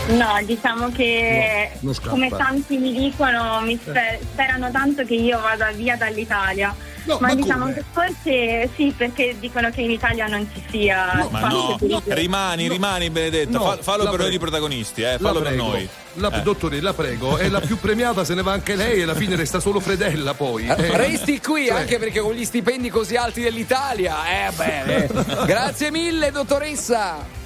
No, 0.08 0.40
diciamo 0.42 0.88
che 0.90 1.70
No, 1.80 1.92
come 2.08 2.30
tanti 2.30 2.78
mi 2.78 2.94
dicono, 2.94 3.60
mi 3.60 3.78
sper- 3.80 4.18
sperano 4.22 4.70
tanto 4.70 5.04
che 5.04 5.14
io 5.14 5.38
vada 5.40 5.70
via 5.72 5.96
dall'Italia. 5.96 6.74
No, 7.08 7.18
ma, 7.20 7.28
ma 7.28 7.34
diciamo 7.34 7.60
come? 7.62 7.74
che 7.74 7.84
forse 7.90 8.70
sì, 8.76 8.92
perché 8.96 9.34
dicono 9.38 9.70
che 9.70 9.80
in 9.80 9.90
Italia 9.90 10.26
non 10.26 10.46
ci 10.52 10.62
sia 10.70 11.28
Ma 11.30 11.38
spazio 11.38 11.48
no, 11.68 11.76
turismo. 11.76 12.02
rimani, 12.06 12.68
rimani, 12.68 13.10
Benedetta. 13.10 13.50
No, 13.58 13.64
Fa- 13.64 13.78
fallo 13.80 14.10
per 14.10 14.20
noi 14.20 14.30
di 14.30 14.38
protagonisti, 14.38 15.02
eh. 15.02 15.16
Fallo 15.18 15.40
per 15.40 15.52
noi. 15.54 15.88
La, 16.14 16.30
Eh. 16.32 16.42
Dottore, 16.42 16.80
la 16.80 16.92
prego, 16.92 17.36
è 17.38 17.48
la 17.48 17.60
più 17.60 17.78
premiata, 17.78 18.24
se 18.24 18.34
ne 18.34 18.42
va 18.42 18.52
anche 18.52 18.74
lei 18.74 18.98
e 19.00 19.02
alla 19.04 19.14
fine 19.14 19.36
resta 19.36 19.60
solo 19.60 19.78
Fredella 19.80 20.34
poi. 20.34 20.66
Eh, 20.66 20.74
Eh, 20.88 20.96
Resti 20.96 21.40
qui 21.40 21.66
cioè, 21.66 21.78
anche 21.80 21.98
perché 21.98 22.20
con 22.20 22.32
gli 22.34 22.44
stipendi 22.44 22.90
così 22.90 23.16
alti 23.16 23.40
dell'Italia. 23.40 24.16
Eh, 24.46 24.50
beh. 24.52 24.84
eh. 25.04 25.08
Grazie 25.46 25.90
mille, 25.90 26.30
dottoressa. 26.30 27.36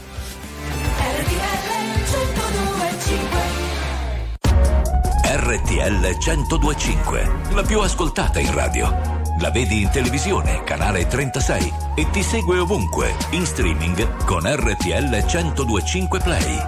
RTL 5.25 6.17
1025, 6.19 7.31
la 7.55 7.63
più 7.63 7.81
ascoltata 7.81 8.39
in 8.39 8.53
radio. 8.55 9.21
La 9.41 9.51
vedi 9.51 9.83
in 9.83 9.91
televisione, 9.91 10.63
canale 10.65 11.07
36 11.07 11.73
e 11.95 12.11
ti 12.11 12.23
segue 12.23 12.59
ovunque, 12.59 13.15
in 13.31 13.45
streaming 13.45 14.25
con 14.25 14.43
RTL 14.45 15.25
1025 15.25 16.21
Play. 16.21 16.63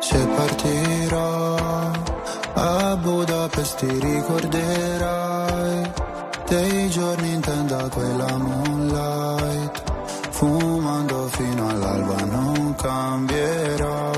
Se 0.00 0.26
partirò 0.26 1.56
a 2.54 2.96
Budapest 2.96 3.78
ti 3.78 3.98
ricorderai 4.00 5.90
dei 6.48 6.88
giorni 6.88 7.34
in 7.34 7.40
tenda 7.40 7.88
quella 7.88 8.36
moonlight 8.36 9.82
fumando 10.30 11.28
fino 11.28 11.68
all'alba 11.68 12.24
non 12.24 12.74
cambierai 12.74 14.17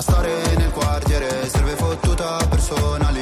a 0.00 0.02
stare 0.02 0.56
nel 0.56 0.70
quartiere 0.70 1.46
serve 1.48 1.76
fottuta 1.76 2.38
personalità 2.48 3.19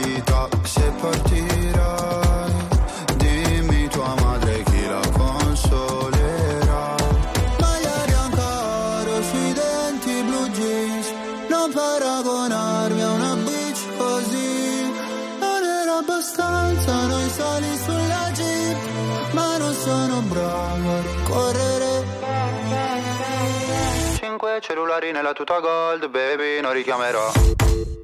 nella 25.29 25.33
tuta 25.35 25.61
gold, 25.61 26.09
baby, 26.09 26.61
non 26.63 26.73
richiamerò. 26.73 27.31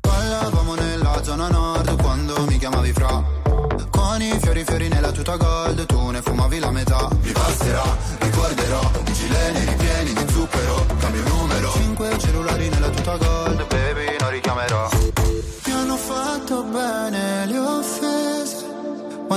Parlavamo 0.01 0.75
nella 0.75 1.23
zona 1.23 1.49
nord 1.49 2.01
quando 2.03 2.45
mi 2.47 2.59
chiamavi 2.59 2.93
fra. 2.93 3.23
Con 3.91 4.21
i 4.21 4.39
fiori 4.41 4.63
fiori 4.65 4.89
nella 4.89 5.11
tuta 5.11 5.37
gold, 5.37 5.87
tu 5.87 6.11
ne 6.11 6.21
fumavi 6.21 6.59
la 6.59 6.71
metà. 6.71 7.09
Mi 7.23 7.33
passerà, 7.33 7.83
ricorderò, 8.19 8.91
i 9.07 9.13
gileni 9.13 9.65
ripieni 9.65 10.13
di 10.13 10.33
zucchero, 10.33 10.87
cambio 10.99 11.23
numero. 11.29 11.71
Cinque 11.73 12.19
cellulari 12.19 12.69
nella 12.69 12.89
tuta 12.91 13.17
gold, 13.17 13.67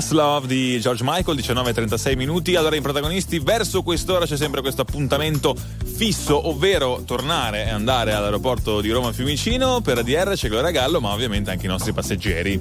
Fast 0.00 0.12
Love 0.12 0.46
di 0.46 0.80
George 0.80 1.02
Michael, 1.04 1.36
19.36 1.36 2.16
minuti. 2.16 2.54
Allora, 2.54 2.74
i 2.74 2.80
protagonisti, 2.80 3.38
verso 3.38 3.82
quest'ora 3.82 4.24
c'è 4.24 4.38
sempre 4.38 4.62
questo 4.62 4.80
appuntamento 4.80 5.54
fisso, 5.84 6.48
ovvero 6.48 7.02
tornare 7.04 7.66
e 7.66 7.68
andare 7.68 8.14
all'aeroporto 8.14 8.80
di 8.80 8.88
Roma 8.88 9.12
Fiumicino. 9.12 9.82
Per 9.82 9.98
ADR 9.98 10.32
c'è 10.36 10.48
Gloria 10.48 10.70
Gallo, 10.70 11.02
ma 11.02 11.12
ovviamente 11.12 11.50
anche 11.50 11.66
i 11.66 11.68
nostri 11.68 11.92
passeggeri. 11.92 12.58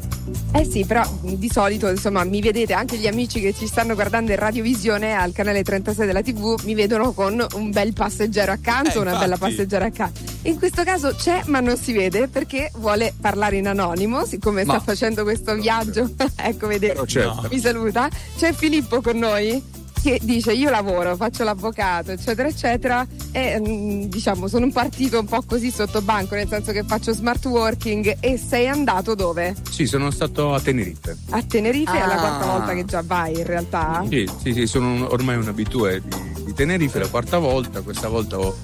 Eh 0.52 0.65
sì, 0.65 0.84
però 0.84 1.02
di 1.21 1.49
solito 1.49 1.88
insomma 1.88 2.25
mi 2.25 2.41
vedete 2.41 2.73
anche 2.73 2.97
gli 2.97 3.08
amici 3.08 3.39
che 3.39 3.54
ci 3.54 3.67
stanno 3.67 3.93
guardando 3.93 4.32
in 4.32 4.38
radiovisione 4.38 5.13
al 5.13 5.32
canale 5.32 5.63
36 5.63 6.06
della 6.06 6.21
TV 6.21 6.60
mi 6.65 6.73
vedono 6.73 7.13
con 7.13 7.45
un 7.54 7.71
bel 7.71 7.93
passeggero 7.93 8.52
accanto, 8.52 8.97
Eh, 8.97 9.02
una 9.02 9.17
bella 9.17 9.38
passeggera 9.38 9.86
accanto. 9.86 10.28
In 10.43 10.58
questo 10.58 10.84
caso 10.84 11.13
c'è 11.15 11.41
ma 11.47 11.60
non 11.60 11.75
si 11.78 11.91
vede 11.91 12.28
perché 12.28 12.71
vuole 12.78 13.13
parlare 13.19 13.58
in 13.58 13.67
anonimo, 13.67 14.25
siccome 14.25 14.63
Ma- 14.63 14.75
sta 14.75 14.84
facendo 14.84 15.23
questo 15.23 15.54
viaggio. 15.56 16.10
ecco, 16.38 16.67
vedete. 16.67 16.93
Però 16.93 17.06
certo. 17.06 17.47
Mi 17.52 17.60
saluta. 17.60 18.10
C'è 18.38 18.54
Filippo 18.54 19.02
con 19.02 19.17
noi 19.17 19.62
che 20.02 20.17
dice 20.21 20.54
io 20.54 20.69
lavoro, 20.69 21.17
faccio 21.17 21.43
l'avvocato, 21.43 22.12
eccetera, 22.12 22.47
eccetera 22.47 23.06
e 23.34 23.60
mm, 23.60 24.04
diciamo 24.04 24.47
sono 24.47 24.63
un 24.63 24.71
partito 24.71 25.19
un 25.19 25.25
po' 25.25 25.41
così 25.45 25.71
sotto 25.71 26.02
banco, 26.02 26.36
nel 26.36 26.47
senso 26.47 26.71
che 26.71 26.84
faccio 26.88 27.12
smart 27.12 27.43
working 27.47 28.15
e 28.21 28.38
sei 28.38 28.69
andato 28.69 29.13
dove? 29.13 29.54
Sì, 29.69 29.86
sono 29.88 30.10
stato 30.10 30.54
a 30.54 30.62
Tenerife. 30.62 31.17
A 31.32 31.43
Tenerife 31.43 31.91
è 32.02 32.06
la 32.08 32.13
Ah. 32.15 32.17
quarta 32.17 32.45
volta 32.45 32.73
che 32.75 32.86
già 32.86 33.04
vai 33.06 33.39
in 33.39 33.45
realtà. 33.45 34.06
Sì, 34.10 34.25
sì, 34.41 34.54
sì, 34.54 34.67
sono 34.67 34.88
un- 34.89 35.02
ormai 35.10 35.36
un 35.36 35.49
abitué 35.49 36.02
di, 36.02 36.43
di 36.45 36.54
Tenerife, 36.54 36.97
la 36.97 37.08
quarta 37.10 37.38
volta. 37.38 37.82
Questa 37.82 38.08
volta 38.08 38.39
ho 38.39 38.56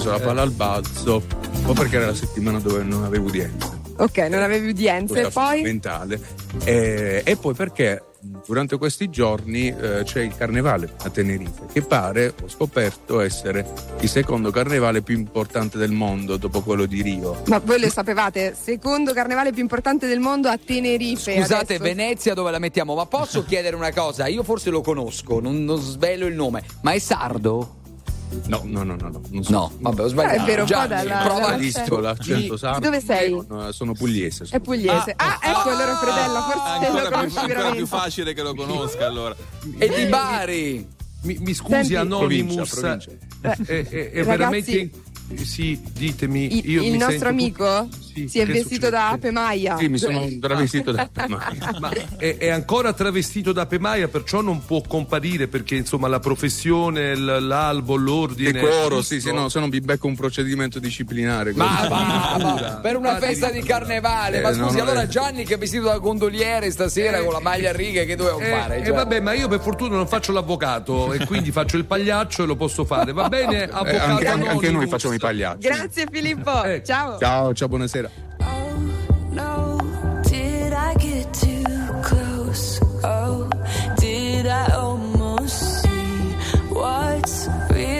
preso 0.00 0.10
la 0.10 0.18
palla 0.24 0.42
al 0.42 0.50
balzo, 0.50 1.22
un 1.52 1.62
po' 1.62 1.72
perché 1.74 1.96
era 1.96 2.06
la 2.06 2.14
settimana 2.14 2.58
dove 2.58 2.82
non 2.82 3.04
avevo 3.04 3.26
udienza. 3.26 3.78
Ok, 3.98 4.16
non 4.30 4.40
avevi 4.40 4.70
udienze, 4.70 5.12
quella 5.12 5.28
poi 5.28 5.56
fondamentale. 5.56 6.20
E, 6.64 7.22
e 7.22 7.36
poi 7.36 7.52
perché 7.52 8.02
durante 8.46 8.78
questi 8.78 9.10
giorni 9.10 9.68
eh, 9.68 10.02
c'è 10.04 10.22
il 10.22 10.34
carnevale 10.34 10.94
a 11.02 11.10
Tenerife, 11.10 11.66
che 11.70 11.82
pare, 11.82 12.32
ho 12.42 12.48
scoperto, 12.48 13.20
essere 13.20 13.66
il 14.00 14.08
secondo 14.08 14.50
carnevale 14.50 15.02
più 15.02 15.18
importante 15.18 15.76
del 15.76 15.90
mondo 15.90 16.38
dopo 16.38 16.62
quello 16.62 16.86
di 16.86 17.02
Rio. 17.02 17.42
ma 17.48 17.58
voi 17.58 17.78
lo 17.78 17.90
sapevate, 17.90 18.56
secondo 18.58 19.12
carnevale 19.12 19.52
più 19.52 19.60
importante 19.60 20.06
del 20.06 20.20
mondo 20.20 20.48
a 20.48 20.58
Tenerife. 20.58 21.34
Scusate, 21.34 21.74
adesso- 21.74 21.82
Venezia 21.82 22.32
dove 22.32 22.50
la 22.50 22.58
mettiamo? 22.58 22.94
Ma 22.94 23.04
posso 23.04 23.44
chiedere 23.46 23.76
una 23.76 23.92
cosa? 23.92 24.28
Io 24.28 24.42
forse 24.44 24.70
lo 24.70 24.80
conosco, 24.80 25.40
non, 25.40 25.62
non 25.62 25.78
svelo 25.78 26.24
il 26.24 26.34
nome, 26.34 26.64
ma 26.80 26.92
è 26.92 26.98
sardo? 26.98 27.79
No, 28.46 28.60
no, 28.64 28.82
no, 28.84 28.94
no, 28.96 29.08
no. 29.08 29.20
Non 29.30 29.42
so. 29.44 29.50
No, 29.52 29.72
vabbè, 29.78 30.02
ho 30.02 30.08
sbagliato. 30.08 30.36
Eh, 30.36 30.40
è 30.40 30.44
vero, 30.44 30.64
Gianni, 30.64 30.88
dalla- 30.88 31.18
prova 31.24 31.40
dalla- 31.40 31.54
a 31.54 31.56
Visto 31.58 31.98
l'accento 32.00 32.56
sardo. 32.56 32.78
Di 32.78 32.84
dove 32.84 33.00
sei? 33.00 33.44
non- 33.48 33.72
Sono 33.72 33.92
pugliese. 33.94 34.46
È 34.50 34.60
pugliese. 34.60 35.14
Ah, 35.16 35.38
ecco 35.42 35.68
allora 35.70 35.96
Fredella, 35.96 36.42
forse 36.42 36.58
lo 36.58 36.68
ancora, 36.70 37.00
più, 37.02 37.10
conosci 37.10 37.36
ancora 37.38 37.46
veramente. 37.46 37.76
più 37.76 37.86
facile 37.86 38.32
che 38.34 38.42
lo 38.42 38.54
conosca 38.54 39.06
allora. 39.06 39.36
E 39.78 39.88
di 39.88 40.04
Bari. 40.06 40.88
Mi, 41.22 41.36
mi 41.38 41.52
scusi, 41.52 41.72
Senti- 41.74 41.96
Anonymous. 41.96 42.70
Provincia, 42.70 43.10
eh, 43.42 43.56
eh, 43.66 43.86
eh, 43.90 44.10
è 44.10 44.24
Ragazzi- 44.24 44.24
veramente. 44.24 44.90
Sì, 45.36 45.80
ditemi. 45.92 46.56
I- 46.58 46.70
io 46.72 46.82
il 46.82 46.90
mi 46.92 46.98
nostro 46.98 47.10
sento 47.10 47.28
amico 47.28 47.88
Sì, 48.12 48.28
si 48.28 48.38
è 48.40 48.46
vestito 48.46 48.62
succede? 48.86 48.90
da 48.90 49.08
ape 49.10 49.30
maia. 49.30 49.76
Sì, 49.78 49.88
mi 49.88 49.96
sono 49.98 50.26
travestito 50.40 50.90
da 50.92 51.08
Ma 51.80 51.90
è, 52.16 52.36
è 52.36 52.48
ancora 52.50 52.92
travestito 52.92 53.52
da 53.52 53.64
pemaia, 53.66 54.08
perciò 54.08 54.40
non 54.40 54.64
può 54.64 54.80
comparire 54.86 55.46
perché 55.48 55.76
insomma 55.76 56.08
la 56.08 56.18
professione, 56.18 57.14
l- 57.16 57.46
l'albo, 57.46 57.94
l'ordine. 57.96 58.52
decoro, 58.52 59.02
sì, 59.02 59.20
se 59.20 59.32
no, 59.32 59.48
se 59.48 59.60
no 59.60 59.68
mi 59.68 59.80
becco 59.80 60.06
un 60.08 60.16
procedimento 60.16 60.78
disciplinare. 60.78 61.52
Ma, 61.54 61.86
ma- 61.88 62.36
ma- 62.38 62.78
per 62.82 62.96
una 62.96 63.12
Infatti- 63.14 63.26
festa 63.26 63.50
di 63.50 63.62
carnevale. 63.62 64.40
Ma 64.40 64.50
Eh, 64.50 64.56
no, 64.56 64.64
scusi, 64.66 64.76
no, 64.78 64.82
allora 64.82 65.02
eh. 65.02 65.08
Gianni 65.08 65.44
che 65.44 65.54
è 65.54 65.58
vestito 65.58 65.84
da 65.84 65.98
gondoliere 65.98 66.70
stasera 66.70 67.22
con 67.22 67.32
la 67.32 67.40
maglia 67.40 67.70
a 67.70 67.72
righe, 67.72 68.04
che 68.04 68.16
doveva 68.16 68.38
Eh, 68.44 68.50
fare? 68.50 68.76
eh, 68.80 68.84
Cioè- 68.84 68.94
vabbè, 68.94 69.20
ma 69.20 69.32
io 69.32 69.48
per 69.48 69.60
fortuna 69.60 69.96
non 69.96 70.06
faccio 70.08 70.32
l'avvocato 70.32 71.12
e 71.12 71.24
quindi 71.24 71.50
faccio 71.52 71.76
il 71.76 71.84
pagliaccio 71.84 72.42
e 72.42 72.46
lo 72.46 72.56
posso 72.56 72.84
fare. 72.84 73.12
Va 73.12 73.28
bene, 73.28 73.62
Eh, 73.70 73.70
avvocato 73.70 74.10
anche, 74.10 74.26
anche- 74.26 74.48
anche 74.48 74.70
noi 74.70 74.86
facciamo 74.88 75.14
i 75.14 75.18
pagliacci. 75.20 75.68
Grazie 75.68 76.06
Filippo. 76.10 76.62
Eh. 76.70 76.82
Ciao. 76.84 77.18
Ciao, 77.18 77.52
ciao, 77.54 77.68
buonasera. 77.68 78.10
No, 79.32 79.76
did 80.28 80.72
I 80.72 80.94
get 80.98 81.32
too 81.32 81.64
close? 82.02 82.80
Oh, 83.04 83.48
did 83.98 84.46
I 84.46 84.72
almost 84.72 85.82
see 85.82 86.34
what's 86.70 87.48
really 87.70 87.99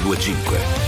1025. 0.00 0.85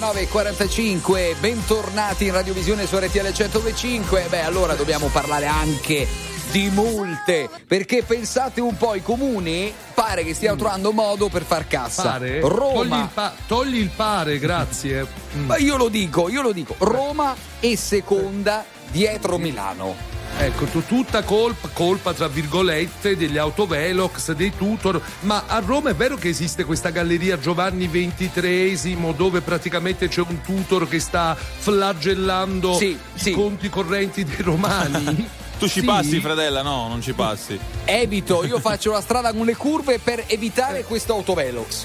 19.45, 0.00 1.38
bentornati 1.40 2.24
in 2.24 2.32
Radiovisione 2.32 2.86
su 2.86 2.96
RTL 2.96 3.32
125. 3.34 4.28
Beh, 4.30 4.40
allora 4.40 4.72
dobbiamo 4.72 5.08
parlare 5.08 5.44
anche 5.44 6.08
di 6.50 6.70
multe, 6.70 7.50
perché 7.66 8.02
pensate 8.02 8.62
un 8.62 8.78
po', 8.78 8.94
i 8.94 9.02
comuni 9.02 9.70
pare 9.92 10.24
che 10.24 10.32
stiano 10.32 10.56
trovando 10.56 10.92
modo 10.92 11.28
per 11.28 11.42
far 11.42 11.66
cassa. 11.66 12.12
Pare? 12.12 12.40
Togli 12.40 12.50
Roma, 12.50 13.00
il, 13.00 13.08
pa- 13.12 13.34
togli 13.46 13.76
il 13.76 13.90
pare, 13.94 14.38
grazie. 14.38 15.06
Mm. 15.36 15.44
ma 15.44 15.58
io 15.58 15.76
lo 15.76 15.88
dico, 15.88 16.30
io 16.30 16.40
lo 16.40 16.52
dico, 16.52 16.76
Roma 16.78 17.36
è 17.60 17.74
seconda 17.74 18.64
dietro 18.90 19.36
Milano. 19.36 20.19
Ecco, 20.42 20.64
tu- 20.64 20.82
tutta 20.86 21.22
colpa, 21.22 21.68
colpa 21.70 22.14
tra 22.14 22.26
virgolette 22.26 23.14
degli 23.14 23.36
autovelox, 23.36 24.32
dei 24.32 24.50
tutor, 24.56 24.98
ma 25.20 25.44
a 25.46 25.58
Roma 25.64 25.90
è 25.90 25.94
vero 25.94 26.16
che 26.16 26.28
esiste 26.28 26.64
questa 26.64 26.88
galleria 26.88 27.38
Giovanni 27.38 27.86
XXIII 27.90 29.12
dove 29.14 29.42
praticamente 29.42 30.08
c'è 30.08 30.22
un 30.26 30.40
tutor 30.40 30.88
che 30.88 30.98
sta 30.98 31.36
flagellando 31.36 32.72
Sì, 32.72 32.98
i 33.24 33.30
conti 33.32 33.68
correnti 33.68 34.24
dei 34.24 34.40
romani? 34.40 35.28
Tu 35.60 35.68
ci 35.68 35.80
Sì? 35.80 35.84
passi, 35.86 36.20
fratella? 36.20 36.62
No, 36.62 36.88
non 36.88 37.02
ci 37.02 37.12
passi. 37.12 37.58
Evito, 37.84 38.42
io 38.46 38.58
faccio 38.60 38.92
la 38.92 39.02
strada 39.02 39.34
con 39.34 39.44
le 39.44 39.54
curve 39.54 39.98
per 39.98 40.24
evitare 40.26 40.84
questo 40.84 41.12
autovelox. 41.12 41.84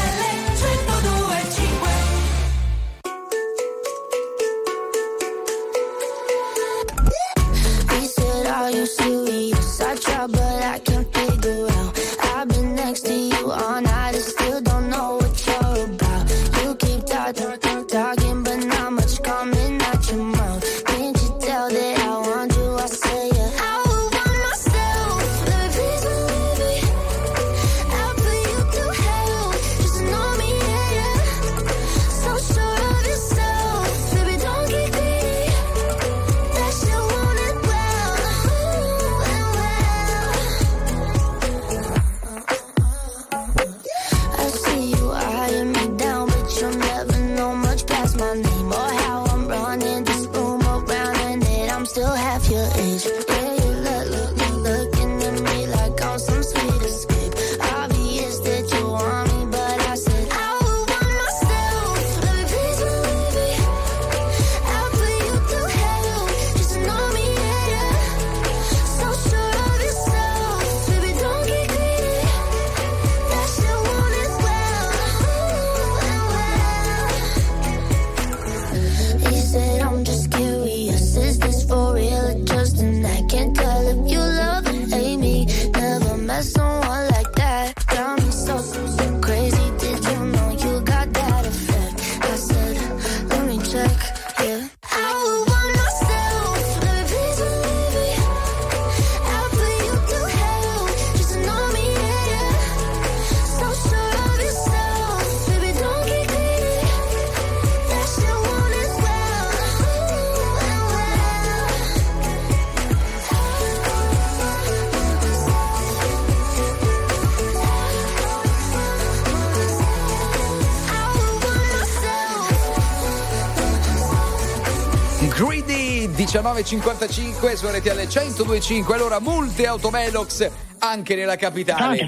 1955 126.61 127.55
su 127.55 127.67
RTL 127.67 128.07
1025 128.07 128.93
allora 128.95 129.19
multe 129.19 129.65
autovelox 129.65 130.49
anche 130.79 131.15
nella 131.15 131.35
capitale 131.35 132.07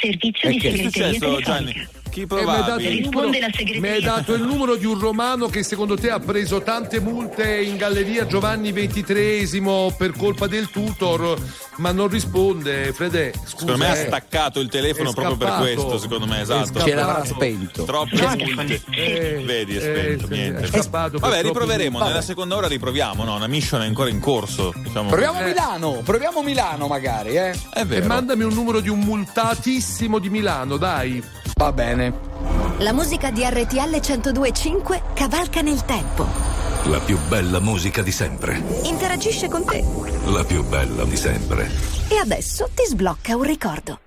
Servizio 0.00 0.48
E 0.48 0.52
di 0.52 0.58
che 0.58 0.68
è 0.68 0.70
segreteria 0.76 0.90
successo, 0.90 1.18
telefonica. 1.18 1.42
Gianni? 1.52 1.88
Chi 2.10 2.20
E 2.22 2.26
mi 2.30 2.38
hai 2.38 2.44
dato 2.46 2.54
provavi? 2.64 2.84
il 2.84 2.90
Risponde 3.02 3.38
numero- 3.40 3.80
mi 3.80 3.88
hai 3.88 4.00
dato 4.00 4.34
il 4.34 4.42
numero 4.42 4.76
di 4.76 4.86
un 4.86 4.98
romano 4.98 5.46
che 5.48 5.62
secondo 5.62 5.96
te 5.96 6.10
ha 6.10 6.18
preso 6.18 6.62
tante 6.62 7.00
multe 7.00 7.60
in 7.60 7.76
galleria 7.76 8.26
Giovanni 8.26 8.72
XXIII 8.72 9.94
per 9.96 10.12
colpa 10.16 10.46
del 10.46 10.70
tutor, 10.70 11.36
ma 11.76 11.92
non 11.92 12.08
risponde. 12.08 12.92
Fredè, 12.92 13.30
scusa. 13.58 13.72
Secondo 13.72 13.84
me 13.84 13.90
ha 13.90 13.96
eh. 14.02 14.06
staccato 14.06 14.60
il 14.60 14.68
telefono 14.68 15.12
proprio 15.12 15.36
per 15.36 15.56
questo, 15.58 15.98
secondo 15.98 16.26
me, 16.26 16.40
esatto. 16.40 16.80
ce 16.80 16.94
l'avrà 16.94 17.24
spento 17.24 17.84
Troppe 17.84 18.16
multe. 18.36 18.82
Eh, 18.90 19.42
Vedi, 19.44 19.76
è 19.76 19.78
eh, 19.78 19.80
spento, 19.80 20.26
sì, 20.26 20.32
niente. 20.32 20.62
è 20.64 20.66
scappato 20.66 21.18
Vabbè, 21.18 21.42
riproveremo. 21.42 21.98
tempo. 21.98 22.04
Nella 22.04 22.22
seconda 22.22 22.56
ora 22.56 22.68
riproviamo, 22.68 23.24
no? 23.24 23.34
Una 23.34 23.46
mission 23.46 23.82
è 23.82 23.86
ancora 23.86 24.08
in 24.10 24.20
corso. 24.20 24.72
Diciamo. 24.76 25.08
proviamo 25.10 25.40
Milano 25.42 26.00
proviamo 26.04 26.42
Milano 26.42 26.86
magari 26.86 27.36
eh 27.36 27.50
È 27.50 27.80
E 27.80 27.84
vero. 27.84 28.06
mandami 28.06 28.44
un 28.44 28.54
numero 28.54 28.80
di 28.80 28.88
un 28.88 29.00
multatissimo 29.00 30.18
di 30.18 30.30
Milano, 30.30 30.76
dai. 30.76 31.22
va 31.54 31.72
bene 31.72 32.12
La 32.78 32.92
musica 32.92 33.30
di 33.30 33.42
RTL 33.44 34.00
1025 34.00 35.02
cavalca 35.14 35.60
nel 35.60 35.84
tempo. 35.84 36.26
La 36.84 37.00
più 37.00 37.18
bella 37.28 37.60
musica 37.60 38.02
di 38.02 38.12
sempre. 38.12 38.62
Interagisce 38.84 39.48
con 39.48 39.64
te. 39.64 39.84
La 40.26 40.44
più 40.44 40.64
bella 40.64 41.04
di 41.04 41.16
sempre. 41.16 41.97
E 42.10 42.16
adesso 42.16 42.70
ti 42.74 42.84
sblocca 42.86 43.36
un 43.36 43.42
ricordo. 43.42 44.00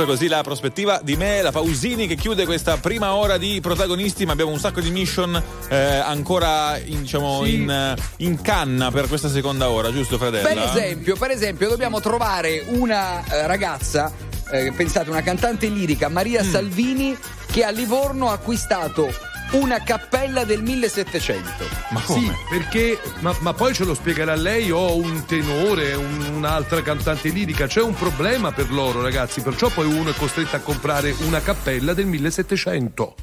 Proprio 0.00 0.16
così 0.18 0.28
la 0.34 0.42
prospettiva 0.42 0.98
di 1.02 1.14
me, 1.14 1.42
la 1.42 1.52
Pausini 1.52 2.06
che 2.06 2.14
chiude 2.14 2.46
questa 2.46 2.78
prima 2.78 3.14
ora 3.16 3.36
di 3.36 3.60
protagonisti, 3.60 4.24
ma 4.24 4.32
abbiamo 4.32 4.50
un 4.50 4.58
sacco 4.58 4.80
di 4.80 4.90
mission 4.90 5.40
eh, 5.68 5.76
ancora 5.76 6.78
in, 6.82 7.02
diciamo, 7.02 7.44
Sì. 7.44 7.56
in, 7.56 7.70
eh, 7.70 7.94
in 8.24 8.40
canna 8.40 8.90
per 8.90 9.08
questa 9.08 9.28
seconda 9.28 9.68
ora, 9.68 9.92
giusto 9.92 10.16
Fredella? 10.16 10.48
Per 10.48 10.56
esempio, 10.58 11.16
per 11.16 11.30
esempio, 11.32 11.68
dobbiamo 11.68 12.00
trovare 12.00 12.64
una 12.68 13.22
eh, 13.26 13.46
ragazza, 13.46 14.10
eh, 14.50 14.72
pensate, 14.74 15.10
una 15.10 15.20
cantante 15.22 15.66
lirica, 15.68 16.08
Maria 16.08 16.42
Mm. 16.42 16.50
Salvini, 16.50 17.18
che 17.52 17.62
a 17.62 17.68
Livorno 17.70 18.30
ha 18.30 18.32
acquistato 18.32 19.12
una 19.52 19.82
cappella 19.82 20.44
del 20.44 20.62
1700. 20.62 21.68
Ma 21.90 22.02
Sì, 22.06 22.30
perché, 22.48 23.00
ma, 23.20 23.34
ma 23.40 23.52
poi 23.52 23.74
ce 23.74 23.84
lo 23.84 23.94
spiegherà 23.94 24.34
lei, 24.36 24.70
ho 24.70 24.94
un 24.96 25.24
tenore, 25.26 25.94
un- 25.94 26.30
un'altra 26.34 26.82
cantante 26.82 27.28
lirica, 27.30 27.66
c'è 27.66 27.82
un 27.82 27.94
problema 27.94 28.52
per 28.52 28.70
loro 28.72 29.02
ragazzi, 29.02 29.40
perciò 29.40 29.68
poi 29.68 29.86
uno 29.86 30.10
è 30.10 30.14
costretto 30.14 30.56
a 30.56 30.60
comprare 30.60 31.14
una 31.26 31.40
cappella 31.40 31.94
del 31.94 32.06
1700. 32.06 33.14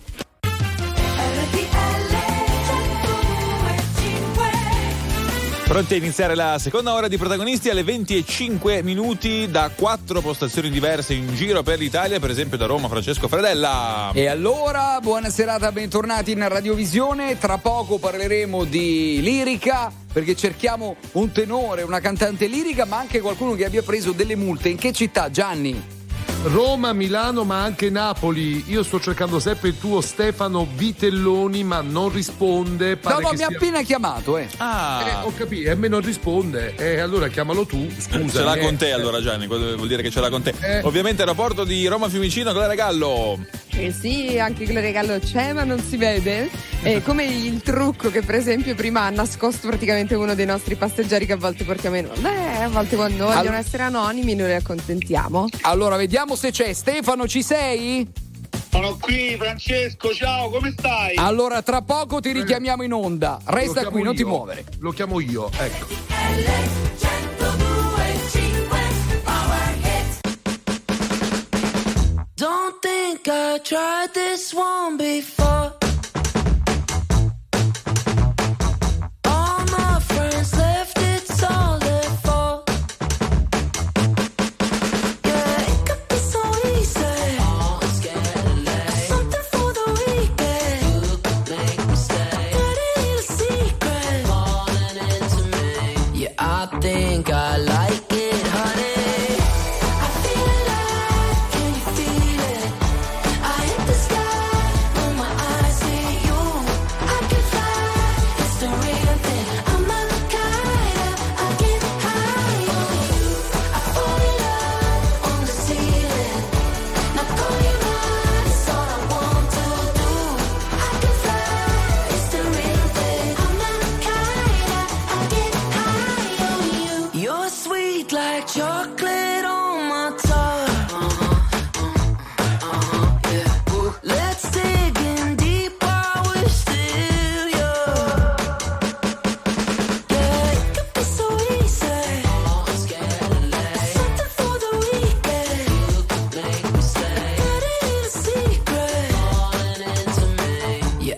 Pronti 5.68 5.96
a 5.96 5.98
iniziare 5.98 6.34
la 6.34 6.58
seconda 6.60 6.94
ora 6.94 7.10
di 7.10 7.18
protagonisti 7.18 7.70
alle 7.70 7.84
20 7.84 8.16
e 8.16 8.24
5 8.24 8.82
minuti 8.84 9.52
da 9.52 9.70
quattro 9.76 10.22
postazioni 10.22 10.70
diverse 10.70 11.14
in 11.14 11.36
giro 11.36 11.62
per 11.62 11.78
l'Italia, 11.78 12.22
per 12.22 12.30
esempio 12.30 12.58
da 12.58 12.66
Roma 12.66 12.88
Francesco 12.88 13.28
Fredella. 13.28 14.12
E 14.14 14.28
allora, 14.28 14.98
buona 15.02 15.30
serata, 15.30 15.74
bentornati 15.74 16.32
in 16.32 16.48
Radiovisione. 16.48 17.38
Tra 17.38 17.58
poco 17.58 17.98
parleremo 17.98 18.64
di 18.64 19.20
lirica, 19.22 19.92
perché 20.14 20.38
cerchiamo 20.38 20.96
un 21.12 21.34
tenore, 21.34 21.82
una 21.82 22.00
cantante 22.00 22.48
lirica, 22.48 22.86
ma 22.86 23.00
anche 23.00 23.20
qualcuno 23.20 23.54
che 23.54 23.66
abbia 23.66 23.84
preso 23.84 24.14
delle 24.14 24.38
multe. 24.38 24.70
In 24.70 24.78
che 24.78 24.94
città, 24.94 25.30
Gianni? 25.30 25.97
Roma, 26.44 26.94
Milano, 26.94 27.44
ma 27.44 27.62
anche 27.64 27.90
Napoli. 27.90 28.64
Io 28.68 28.84
sto 28.84 29.00
cercando 29.02 29.40
sempre 29.40 29.70
il 29.70 29.80
tuo 29.80 30.00
Stefano 30.02 30.68
Vitelloni, 30.76 31.64
ma 31.64 31.82
non 31.82 32.10
risponde. 32.10 32.92
No, 32.92 32.98
Pare 33.02 33.22
no, 33.22 33.30
che 33.30 33.36
mi 33.36 33.44
ha 33.44 33.48
sia- 33.48 33.58
appena 33.58 33.82
chiamato, 33.82 34.38
eh. 34.38 34.48
Ah, 34.58 35.04
Eh, 35.06 35.26
ho 35.26 35.34
capito, 35.36 35.68
e 35.68 35.72
a 35.72 35.76
me 35.76 35.88
non 35.90 36.00
risponde. 36.02 36.76
E 36.76 37.00
allora 37.00 37.28
chiamalo 37.28 37.66
tu, 37.66 37.90
scusa. 37.98 38.38
ce 38.40 38.44
l'ha 38.44 38.56
eh. 38.56 38.60
con 38.62 38.76
te 38.78 38.92
allora 38.94 39.20
Gianni, 39.22 39.48
quello 39.48 39.76
vuol 39.76 39.88
dire 39.88 40.02
che 40.02 40.10
ce 40.10 40.22
l'ha 40.22 40.30
con 40.30 40.42
te. 40.42 40.54
Eh. 40.62 40.82
Ovviamente 40.84 41.22
aeroporto 41.24 41.64
di 41.66 41.86
Roma 41.88 42.08
Fiumicino, 42.08 42.54
Gloria 42.54 42.76
Gallo. 42.76 43.40
Eh 43.80 43.92
sì, 43.92 44.40
anche 44.40 44.66
Gloria 44.66 44.92
Gallo 44.92 45.20
c'è 45.20 45.54
ma 45.54 45.64
non 45.64 45.80
si 45.80 45.98
vede. 45.98 46.50
È 46.82 47.00
come 47.06 47.26
il 47.26 47.62
trucco 47.62 48.10
che 48.10 48.22
per 48.24 48.34
esempio 48.34 48.74
prima 48.74 49.02
ha 49.04 49.10
nascosto 49.12 49.68
praticamente 49.68 50.16
uno 50.16 50.34
dei 50.34 50.48
nostri 50.48 50.76
passeggeri 50.76 51.28
che 51.28 51.34
a 51.34 51.38
volte 51.38 51.64
portiamo 51.64 51.98
in 51.98 52.08
onda. 52.08 52.34
Eh, 52.34 52.64
a 52.64 52.70
volte 52.70 52.96
quando 52.96 53.26
vogliono 53.26 53.50
Al- 53.56 53.64
essere 53.64 53.84
anonimi 53.84 54.34
noi 54.34 54.48
li 54.48 54.56
accontentiamo. 54.56 55.48
Allora, 55.62 55.96
vediamo 55.96 56.36
se 56.36 56.50
c'è. 56.50 56.74
Stefano, 56.74 57.28
ci 57.28 57.44
sei? 57.44 58.08
Sono 58.72 58.98
qui, 59.00 59.36
Francesco, 59.38 60.12
ciao, 60.14 60.50
come 60.50 60.74
stai? 60.76 61.16
Allora, 61.16 61.62
tra 61.62 61.82
poco 61.82 62.20
ti 62.20 62.32
richiamiamo 62.32 62.82
in 62.82 62.94
onda. 62.94 63.40
Resta 63.46 63.86
qui, 63.90 64.02
non 64.02 64.16
ti 64.16 64.22
io. 64.22 64.28
muovere. 64.28 64.66
Lo 64.80 64.92
chiamo 64.92 65.20
io, 65.20 65.50
ecco. 65.58 65.86
Don't 72.48 72.82
think 72.82 73.28
I 73.28 73.58
tried 73.58 74.14
this 74.14 74.54
one 74.54 74.96
before. 74.96 75.77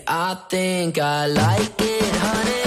I 0.06 0.34
think 0.48 0.98
I 0.98 1.26
like 1.26 1.80
it, 1.80 2.14
honey. 2.16 2.59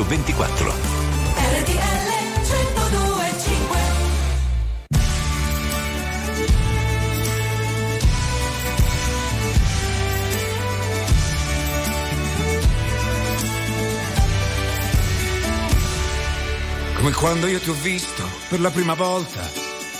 Su 0.00 0.06
24. 0.06 0.72
RTL 1.34 1.72
1025 2.38 3.78
Come 16.96 17.12
quando 17.12 17.46
io 17.46 17.58
ti 17.58 17.68
ho 17.68 17.74
visto 17.82 18.22
per 18.48 18.60
la 18.60 18.70
prima 18.70 18.94
volta 18.94 19.40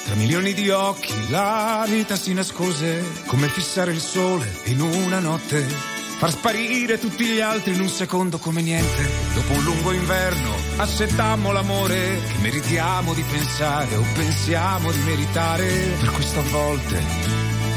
Tra 0.04 0.14
milioni 0.14 0.54
di 0.54 0.70
occhi 0.70 1.28
la 1.28 1.84
vita 1.86 2.16
si 2.16 2.32
nascose 2.32 3.04
come 3.26 3.48
fissare 3.48 3.92
il 3.92 4.00
sole 4.00 4.50
in 4.64 4.80
una 4.80 5.18
notte. 5.18 5.99
Far 6.20 6.32
sparire 6.32 6.98
tutti 6.98 7.24
gli 7.24 7.40
altri 7.40 7.72
in 7.72 7.80
un 7.80 7.88
secondo 7.88 8.36
come 8.36 8.60
niente. 8.60 9.08
Dopo 9.32 9.54
un 9.54 9.64
lungo 9.64 9.90
inverno 9.90 10.54
accettammo 10.76 11.50
l'amore 11.50 12.20
che 12.26 12.38
meritiamo 12.42 13.14
di 13.14 13.22
pensare 13.22 13.96
o 13.96 14.04
pensiamo 14.12 14.92
di 14.92 14.98
meritare. 14.98 15.66
Per 15.98 16.10
questo 16.10 16.40
a 16.40 16.42
volte 16.42 17.02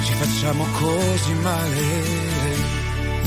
ci 0.04 0.12
facciamo 0.12 0.66
così 0.74 1.34
male. 1.36 2.33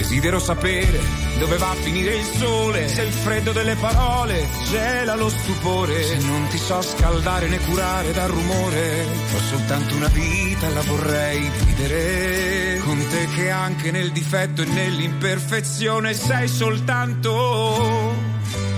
Desidero 0.07 0.39
sapere 0.39 1.01
dove 1.41 1.57
va 1.57 1.71
a 1.71 1.75
finire 1.75 2.15
il 2.15 2.25
sole, 2.25 2.87
se 2.87 3.03
il 3.03 3.13
freddo 3.13 3.51
delle 3.51 3.75
parole 3.75 4.47
gela 4.71 5.17
lo 5.17 5.29
stupore, 5.29 6.01
se 6.01 6.19
non 6.19 6.47
ti 6.47 6.59
so 6.59 6.81
scaldare 6.81 7.49
né 7.49 7.59
curare 7.59 8.13
dal 8.13 8.31
rumore, 8.31 9.05
ho 9.05 9.39
soltanto 9.49 9.97
una 9.97 10.07
vita, 10.07 10.69
la 10.69 10.83
vorrei 10.83 11.51
vivere 11.65 12.79
con 12.85 13.05
te 13.09 13.27
che 13.35 13.51
anche 13.51 13.91
nel 13.91 14.13
difetto 14.13 14.63
e 14.63 14.67
nell'imperfezione 14.67 16.15
sei 16.15 16.47
soltanto 16.47 18.15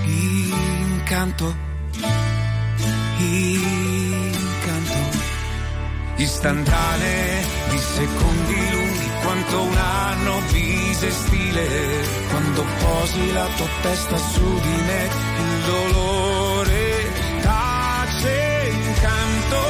incanto, 0.06 1.54
incanto, 3.18 4.94
istantanee 6.16 7.44
di 7.68 7.78
secondi 7.78 8.70
lunghi 8.70 9.08
quanto 9.22 9.62
un 9.62 9.76
anno 9.76 10.40
bisestile 10.98 11.66
quando 12.28 12.64
posi 12.80 13.32
la 13.32 13.46
tua 13.56 13.68
testa 13.82 14.16
su 14.16 14.60
di 14.60 14.82
me 14.82 15.08
il 15.38 15.64
dolore 15.64 17.12
tace 17.40 18.70
incanto 18.72 19.60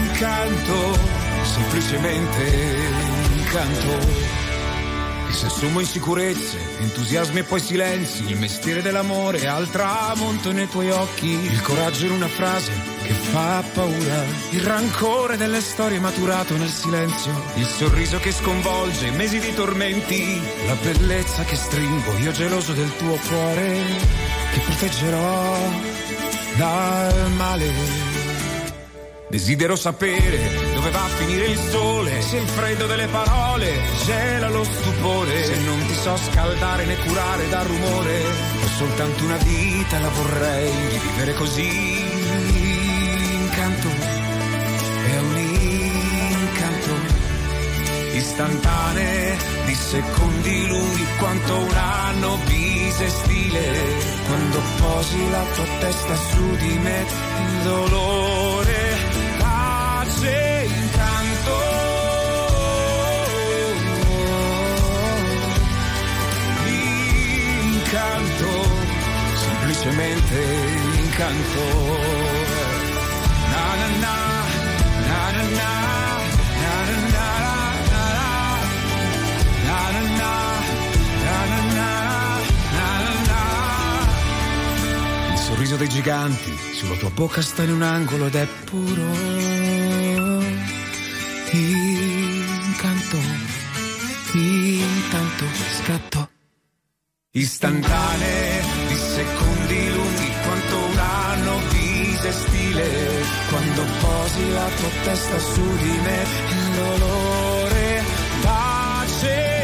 incanto 0.00 0.98
semplicemente 1.42 2.52
incanto 3.36 4.34
se 5.28 5.46
assumo 5.46 5.80
insicurezze, 5.80 6.56
entusiasmi 6.78 7.40
e 7.40 7.42
poi 7.42 7.60
silenzi, 7.60 8.30
il 8.30 8.38
mestiere 8.38 8.80
dell'amore 8.80 9.46
al 9.46 9.68
tramonto 9.68 10.50
nei 10.50 10.66
tuoi 10.66 10.88
occhi, 10.90 11.28
il 11.28 11.60
coraggio 11.60 12.06
in 12.06 12.12
una 12.12 12.28
frase 12.28 12.95
che 13.06 13.12
fa 13.12 13.62
paura, 13.72 14.24
il 14.50 14.60
rancore 14.62 15.36
delle 15.36 15.60
storie 15.60 16.00
maturato 16.00 16.56
nel 16.56 16.68
silenzio, 16.68 17.32
il 17.54 17.66
sorriso 17.66 18.18
che 18.18 18.32
sconvolge 18.32 19.12
mesi 19.12 19.38
di 19.38 19.54
tormenti, 19.54 20.40
la 20.66 20.74
bellezza 20.74 21.44
che 21.44 21.54
stringo, 21.54 22.16
io 22.18 22.32
geloso 22.32 22.72
del 22.72 22.90
tuo 22.96 23.16
cuore, 23.28 23.80
che 24.52 24.58
proteggerò 24.58 25.56
dal 26.56 27.30
male. 27.36 28.14
Desidero 29.28 29.76
sapere 29.76 30.72
dove 30.74 30.90
va 30.90 31.04
a 31.04 31.08
finire 31.08 31.46
il 31.46 31.58
sole, 31.58 32.22
se 32.22 32.38
il 32.38 32.46
freddo 32.46 32.86
delle 32.86 33.06
parole 33.06 33.72
gela 34.04 34.48
lo 34.48 34.64
stupore, 34.64 35.44
se 35.44 35.58
non 35.60 35.86
ti 35.86 35.94
so 35.94 36.16
scaldare 36.16 36.84
né 36.84 36.96
curare 36.96 37.48
dal 37.48 37.66
rumore, 37.66 38.24
ho 38.24 38.68
soltanto 38.78 39.24
una 39.24 39.36
vita, 39.36 39.98
la 40.00 40.08
vorrei 40.08 40.72
vivere 40.98 41.34
così. 41.34 42.75
Incanto, 43.66 43.88
è 45.08 45.18
un 45.18 45.38
incanto, 45.38 46.94
istantanee 48.12 49.36
di 49.64 49.74
secondi 49.74 50.68
lunghi 50.68 51.04
quanto 51.18 51.56
un 51.56 51.74
anno 51.74 52.38
bisestile, 52.46 53.82
quando 54.24 54.62
posi 54.78 55.30
la 55.30 55.42
tua 55.52 55.64
testa 55.80 56.14
su 56.14 56.56
di 56.58 56.78
me, 56.78 57.00
il 57.00 57.62
dolore 57.64 58.96
pace 59.36 60.68
incanto. 60.68 61.54
Incanto 67.72 68.48
semplicemente 69.34 70.44
incanto 71.02 72.75
il 85.32 85.38
sorriso 85.38 85.76
dei 85.76 85.88
giganti 85.88 86.52
sulla 86.74 86.96
tua 86.96 87.10
bocca 87.10 87.42
sta 87.42 87.62
in 87.62 87.70
un 87.70 87.82
angolo 87.82 88.26
ed 88.26 88.34
è 88.34 88.46
puro 88.64 89.56
incanto, 92.76 93.16
intanto 94.32 95.44
scatto. 95.82 96.30
Istantanee 97.30 98.62
di 98.88 98.96
secondi 98.96 99.92
lunghi 99.92 100.32
quanto 100.42 100.76
un 100.76 100.98
anno 100.98 101.60
bisestile 101.70 103.25
quando 103.48 103.84
posi 104.00 104.50
la 104.50 104.68
tua 104.76 104.88
testa 105.04 105.38
su 105.38 105.76
di 105.76 105.98
me 106.04 106.22
il 106.50 106.70
dolore 106.74 108.04
pace 108.42 109.55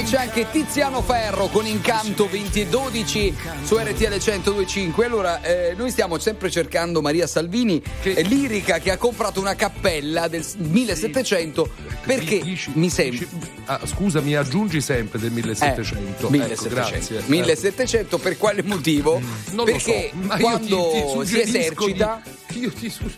E 0.00 0.04
c'è 0.04 0.16
anche 0.16 0.46
Tiziano 0.50 1.02
Ferro 1.02 1.48
con 1.48 1.66
Incanto 1.66 2.24
2012 2.24 3.36
su 3.64 3.76
RTL 3.76 4.16
1025. 4.18 5.04
Allora, 5.04 5.42
eh, 5.42 5.74
noi 5.76 5.90
stiamo 5.90 6.18
sempre 6.18 6.50
cercando 6.50 7.02
Maria 7.02 7.26
Salvini, 7.26 7.82
eh, 8.04 8.22
lirica 8.22 8.78
che 8.78 8.92
ha 8.92 8.96
comprato 8.96 9.40
una 9.40 9.54
cappella 9.54 10.26
del 10.26 10.42
1700 10.56 11.68
perché 12.06 12.42
mi 12.72 12.88
sembra. 12.88 13.26
Ah, 13.66 13.80
scusa, 13.86 14.22
mi 14.22 14.34
aggiungi 14.34 14.80
sempre 14.80 15.18
del 15.18 15.32
1700. 15.32 15.98
Eh, 15.98 16.10
Ecco, 16.12 16.30
1700. 16.30 16.74
grazie. 16.74 17.22
1700 17.26 18.16
per 18.18 18.38
quale 18.38 18.62
motivo? 18.62 19.18
Mm, 19.18 19.24
Non 19.48 19.56
lo 19.56 19.64
perché 19.64 20.10
so, 20.12 20.16
ma 20.26 20.34
io 20.34 20.36
ti- 20.36 20.42
quando 20.42 20.90
ti 20.92 20.98
si 20.98 21.08
suggerisco 21.10 21.58
esercita 21.58 22.22
di- 22.48 22.58
io 22.60 22.70
ti 22.72 22.88
su- 22.88 23.10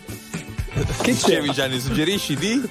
Che 0.73 1.11
dicevi 1.11 1.51
Gianni? 1.51 1.79
Suggerisci 1.79 2.35
di? 2.35 2.61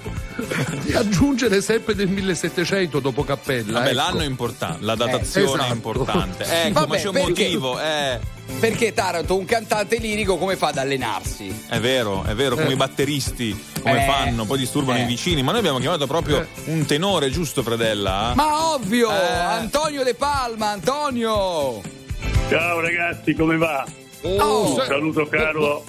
di 0.82 0.92
aggiungere 0.92 1.60
sempre 1.60 1.94
del 1.94 2.08
1700 2.08 2.98
dopo 2.98 3.22
cappella. 3.22 3.74
Vabbè, 3.78 3.86
ecco. 3.88 3.94
l'anno 3.96 4.20
è 4.20 4.24
importante, 4.24 4.84
la 4.84 4.94
datazione 4.96 5.46
esatto. 5.54 5.64
è 5.64 5.74
importante. 5.74 6.44
Ecco, 6.44 6.72
Vabbè, 6.80 6.86
ma 6.88 6.96
c'è 6.96 7.06
un 7.06 7.12
perché- 7.12 7.28
motivo, 7.28 7.80
eh. 7.80 8.18
Perché 8.58 8.92
Taranto, 8.92 9.38
un 9.38 9.44
cantante 9.44 9.96
lirico, 9.98 10.36
come 10.36 10.56
fa 10.56 10.68
ad 10.68 10.78
allenarsi? 10.78 11.64
È 11.68 11.78
vero, 11.78 12.24
è 12.24 12.34
vero, 12.34 12.54
come 12.56 12.68
Eh. 12.68 12.72
i 12.72 12.76
batteristi, 12.76 13.64
come 13.80 14.02
Eh. 14.02 14.06
fanno, 14.06 14.44
poi 14.46 14.58
disturbano 14.58 14.98
Eh. 14.98 15.02
i 15.02 15.06
vicini. 15.06 15.42
Ma 15.42 15.50
noi 15.52 15.60
abbiamo 15.60 15.78
chiamato 15.78 16.06
proprio 16.06 16.46
un 16.66 16.84
tenore, 16.84 17.30
giusto, 17.30 17.62
Fredella? 17.62 18.32
Ma 18.34 18.72
ovvio! 18.74 19.10
Eh. 19.10 19.14
Antonio 19.14 20.02
De 20.02 20.14
Palma, 20.14 20.70
Antonio! 20.70 21.80
Ciao 22.48 22.80
ragazzi, 22.80 23.32
come 23.34 23.56
va? 23.56 23.86
Oh, 24.22 24.74
un 24.74 24.84
saluto 24.86 25.26
caro 25.28 25.84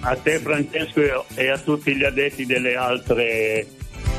a 0.00 0.16
te 0.16 0.38
Francesco 0.38 1.26
e 1.34 1.48
a 1.50 1.58
tutti 1.58 1.94
gli 1.94 2.04
addetti 2.04 2.46
delle 2.46 2.76
altre, 2.76 3.66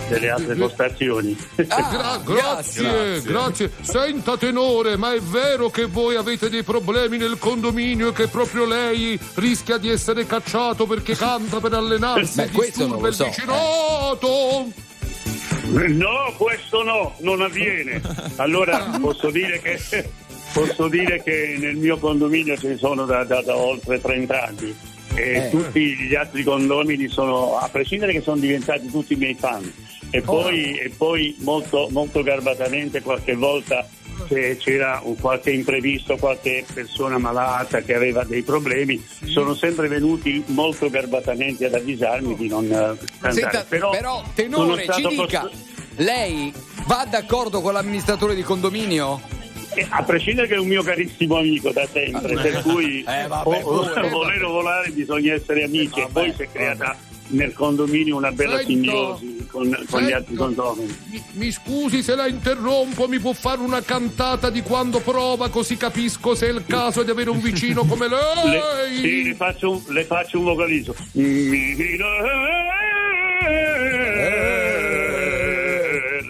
delle 0.09 0.29
altre 0.29 0.55
postazioni. 0.55 1.37
Gra- 1.55 2.21
grazie, 2.23 3.21
grazie, 3.21 3.71
Senta 3.81 4.37
tenore, 4.37 4.97
ma 4.97 5.13
è 5.13 5.19
vero 5.19 5.69
che 5.69 5.85
voi 5.85 6.15
avete 6.15 6.49
dei 6.49 6.63
problemi 6.63 7.17
nel 7.17 7.37
condominio 7.39 8.09
e 8.09 8.13
che 8.13 8.27
proprio 8.27 8.65
lei 8.65 9.17
rischia 9.35 9.77
di 9.77 9.89
essere 9.89 10.25
cacciato 10.25 10.85
perché 10.85 11.15
canta 11.15 11.59
per 11.59 11.73
allenarsi 11.73 12.41
e 12.41 12.49
questo 12.49 12.85
non 12.85 13.01
disturba 13.01 13.01
lo 13.01 13.07
il 13.07 13.13
so, 13.13 13.25
vicinato? 13.25 14.87
No, 15.69 16.33
questo 16.35 16.83
no, 16.83 17.15
non 17.19 17.41
avviene. 17.41 18.01
Allora 18.37 18.79
posso 18.99 19.29
dire 19.29 19.59
che, 19.61 19.79
posso 20.51 20.87
dire 20.87 21.21
che 21.21 21.57
nel 21.59 21.75
mio 21.75 21.97
condominio 21.97 22.57
ci 22.57 22.75
sono 22.77 23.05
da, 23.05 23.23
da- 23.23 23.41
da 23.43 23.55
oltre 23.55 24.01
30 24.01 24.43
anni 24.43 24.75
e 25.15 25.33
Eh. 25.33 25.49
tutti 25.49 25.95
gli 25.95 26.15
altri 26.15 26.43
condomini 26.43 27.07
sono, 27.07 27.57
a 27.57 27.67
prescindere 27.69 28.13
che 28.13 28.21
sono 28.21 28.37
diventati 28.37 28.89
tutti 28.89 29.15
miei 29.15 29.35
fan, 29.35 29.71
e 30.11 30.21
poi, 30.21 30.77
e 30.77 30.89
poi 30.89 31.35
molto, 31.39 31.87
molto 31.91 32.23
garbatamente 32.23 33.01
qualche 33.01 33.35
volta 33.35 33.87
c'era 34.27 34.99
un 35.03 35.15
qualche 35.15 35.49
imprevisto, 35.49 36.17
qualche 36.17 36.65
persona 36.73 37.17
malata 37.17 37.79
che 37.81 37.95
aveva 37.95 38.23
dei 38.25 38.41
problemi, 38.43 39.01
sono 39.25 39.55
sempre 39.55 39.87
venuti 39.87 40.43
molto 40.47 40.89
garbatamente 40.89 41.65
ad 41.65 41.73
avvisarmi 41.73 42.35
di 42.35 42.47
non 42.47 42.65
eh, 42.65 42.97
cantare. 43.19 43.33
Senta, 43.33 43.65
però, 43.67 43.93
sono 43.93 44.23
tenore, 44.35 44.87
ci 44.91 45.07
dica, 45.07 45.41
costr- 45.41 45.51
lei 45.95 46.53
va 46.85 47.07
d'accordo 47.09 47.61
con 47.61 47.73
l'amministratore 47.73 48.35
di 48.35 48.43
condominio? 48.43 49.21
Eh, 49.79 49.87
A 49.89 50.03
prescindere 50.03 50.47
che 50.47 50.55
è 50.55 50.59
un 50.59 50.67
mio 50.67 50.83
carissimo 50.83 51.37
amico 51.37 51.71
da 51.71 51.87
sempre, 51.91 52.35
per 52.35 52.61
cui 52.61 52.99
Eh, 53.07 53.27
vabbè, 53.27 53.63
o- 53.63 53.89
pure, 53.89 54.43
o 54.43 54.51
volare 54.51 54.89
bisogna 54.89 55.33
essere 55.33 55.63
amici 55.63 55.99
e 55.99 56.07
poi 56.11 56.33
si 56.35 56.43
è 56.43 56.49
creata 56.51 56.95
nel 57.31 57.53
condominio 57.53 58.15
una 58.17 58.31
bella 58.31 58.57
Senta, 58.57 58.67
simbiosi. 58.71 59.45
con, 59.51 59.85
con 59.87 60.01
gli 60.01 60.11
altri 60.11 60.33
condomini. 60.35 60.97
Mi, 61.11 61.23
mi 61.33 61.51
scusi 61.51 62.01
se 62.01 62.15
la 62.15 62.27
interrompo, 62.27 63.07
mi 63.07 63.19
può 63.19 63.33
fare 63.33 63.61
una 63.61 63.81
cantata 63.83 64.49
di 64.49 64.61
quando 64.61 64.99
prova 64.99 65.49
così 65.49 65.77
capisco 65.77 66.33
se 66.33 66.47
è 66.47 66.51
il 66.51 66.63
caso 66.67 67.03
di 67.03 67.11
avere 67.11 67.29
un 67.29 67.39
vicino 67.39 67.83
come 67.85 68.07
Le, 68.07 68.15
lei. 68.45 68.95
sì, 68.97 69.23
le 69.25 69.35
faccio, 69.35 69.71
un- 69.71 69.81
le 69.89 70.03
faccio 70.05 70.39
un 70.39 70.43
vocalizzo. 70.45 70.95
Mi- 71.11 71.75
Le 71.77 71.85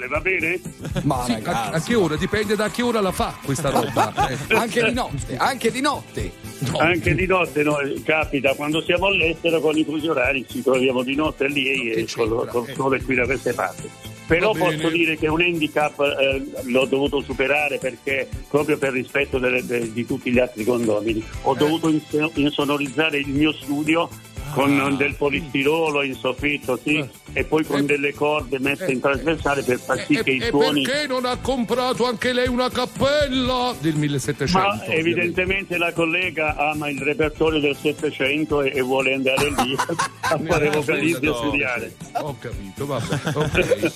va 0.09 0.19
bene? 0.19 0.59
Ma 1.03 1.23
Sì, 1.23 1.31
a, 1.43 1.69
a 1.69 1.79
che 1.81 1.95
ora? 1.95 2.15
Dipende 2.17 2.55
da 2.55 2.69
che 2.69 2.81
ora 2.81 2.99
la 2.99 3.11
fa 3.11 3.37
questa 3.43 3.69
roba. 3.69 4.13
Eh. 4.49 4.55
Anche 4.55 4.83
di 4.83 4.93
notte, 4.93 5.37
anche 5.37 5.71
di 5.71 5.81
notte. 5.81 6.31
Anche 6.77 7.15
di 7.15 7.25
notte 7.25 7.63
noi, 7.63 8.01
capita, 8.03 8.53
quando 8.53 8.81
siamo 8.81 9.07
all'estero 9.07 9.59
con 9.61 9.77
i 9.77 9.83
fusi 9.83 10.07
orari 10.07 10.45
ci 10.49 10.61
troviamo 10.61 11.01
di 11.03 11.15
notte 11.15 11.47
lì 11.47 11.67
e 11.91 12.05
con 12.13 12.65
il 12.67 12.73
sole 12.75 13.01
qui 13.01 13.15
da 13.15 13.25
queste 13.25 13.53
parti. 13.53 13.89
Però 14.27 14.51
posso 14.53 14.89
dire 14.89 15.17
che 15.17 15.27
un 15.27 15.41
handicap 15.41 15.99
eh, 15.99 16.43
l'ho 16.65 16.85
dovuto 16.85 17.21
superare 17.21 17.79
perché 17.79 18.27
proprio 18.47 18.77
per 18.77 18.91
rispetto 18.91 19.39
delle- 19.39 19.65
de- 19.65 19.91
di 19.91 20.05
tutti 20.05 20.31
gli 20.31 20.37
altri 20.37 20.63
condomini 20.65 21.23
ho 21.43 21.55
dovuto 21.55 21.89
inso- 21.89 22.31
insonorizzare 22.35 23.17
il 23.17 23.29
mio 23.29 23.51
studio 23.53 24.07
con 24.53 24.95
del 24.97 25.15
polistirolo 25.15 26.03
in 26.03 26.15
soffitto 26.15 26.79
sì, 26.81 27.03
e 27.33 27.43
poi 27.43 27.63
con 27.65 27.85
delle 27.85 28.13
corde 28.13 28.59
messe 28.59 28.91
in 28.91 28.99
trasversale 28.99 29.61
per 29.63 29.79
far 29.79 30.05
sì 30.05 30.15
E, 30.15 30.23
che 30.23 30.31
i 30.31 30.39
e 30.39 30.47
suoni 30.47 30.81
perché 30.83 31.07
non 31.07 31.25
ha 31.25 31.37
comprato 31.37 32.05
anche 32.05 32.33
lei 32.33 32.47
una 32.47 32.69
cappella 32.69 33.73
del 33.79 33.95
1700? 33.95 34.57
Ma 34.57 34.73
ovviamente. 34.73 34.95
evidentemente 34.99 35.77
la 35.77 35.93
collega 35.93 36.55
ama 36.55 36.89
il 36.89 36.99
repertorio 37.01 37.59
del 37.59 37.75
Settecento 37.75 38.61
e, 38.61 38.71
e 38.73 38.81
vuole 38.81 39.13
andare 39.13 39.49
lì 39.49 39.75
a 40.21 40.39
fare 40.45 40.69
vocalizzi 40.69 41.25
e 41.25 41.33
studiare. 41.33 41.95
Ho 42.13 42.35
capito, 42.39 42.85
vabbè, 42.85 43.19
ok. 43.35 43.91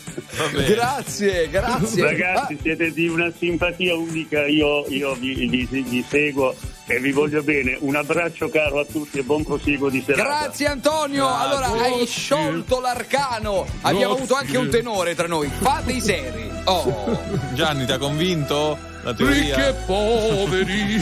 Grazie, 0.73 1.49
grazie. 1.49 2.03
Ragazzi, 2.03 2.57
siete 2.61 2.91
di 2.91 3.07
una 3.07 3.31
simpatia 3.31 3.95
unica, 3.95 4.45
io, 4.45 4.85
io 4.87 5.13
vi, 5.15 5.33
vi- 5.47 5.67
vi 5.67 6.05
seguo 6.07 6.55
e 6.85 6.99
vi 6.99 7.11
voglio 7.11 7.41
bene. 7.43 7.77
Un 7.79 7.95
abbraccio 7.95 8.49
caro 8.49 8.79
a 8.79 8.85
tutti 8.85 9.19
e 9.19 9.23
buon 9.23 9.43
proseguo 9.43 9.89
di 9.89 10.01
serata. 10.05 10.23
Grazie 10.23 10.67
Antonio, 10.67 11.25
Grazie. 11.27 11.45
allora 11.45 11.83
hai 11.83 12.05
sciolto 12.05 12.79
l'arcano, 12.79 13.65
abbiamo 13.81 14.13
avuto 14.13 14.35
anche 14.35 14.57
un 14.57 14.69
tenore 14.69 15.15
tra 15.15 15.27
noi, 15.27 15.49
fate 15.59 15.91
i 15.93 16.01
seri. 16.01 16.49
Oh. 16.65 17.19
Gianni, 17.53 17.85
ti 17.85 17.91
ha 17.91 17.97
convinto 17.97 18.77
la 19.03 19.11
Ricchi 19.11 19.49
e 19.49 19.53
teoria? 19.53 19.73
poveri. 19.85 21.01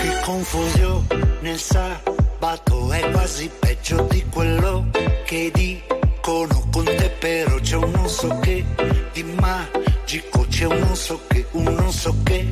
Che 0.00 0.20
confusione 0.22 1.06
il 1.42 1.58
sabato 1.58 2.92
è 2.92 3.10
quasi 3.10 3.50
peggio 3.58 4.06
di 4.10 4.24
quello 4.30 4.86
che 5.24 5.50
dicono 5.52 6.68
con 6.70 6.84
te 6.84 7.10
però 7.18 7.58
c'è 7.58 7.76
un 7.76 7.90
non 7.90 8.08
so 8.08 8.38
che 8.40 8.64
di 9.12 9.22
magico, 9.24 10.46
c'è 10.48 10.66
un 10.66 10.78
non 10.78 10.94
so 10.94 11.20
che, 11.26 11.46
un 11.52 11.64
non 11.64 11.90
so 11.90 12.14
che 12.22 12.46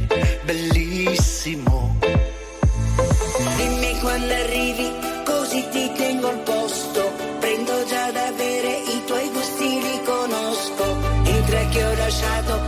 bellissimo. 0.45 0.86
Dimmi 3.57 3.99
quando 4.01 4.33
arrivi, 4.35 4.91
così 5.25 5.65
ti 5.71 5.93
tengo 5.95 6.29
al 6.29 6.39
posto. 6.41 7.13
Prendo 7.39 7.85
già 7.85 8.11
da 8.11 8.33
bere, 8.37 8.83
i 8.89 9.03
tuoi 9.07 9.31
gusti 9.31 9.69
li 9.81 10.01
conosco. 10.05 10.97
Entra 11.25 11.65
che 11.69 11.85
ho 11.85 11.95
lasciato 11.95 12.61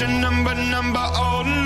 Number, 0.00 0.54
number, 0.54 0.98
oh 0.98 1.59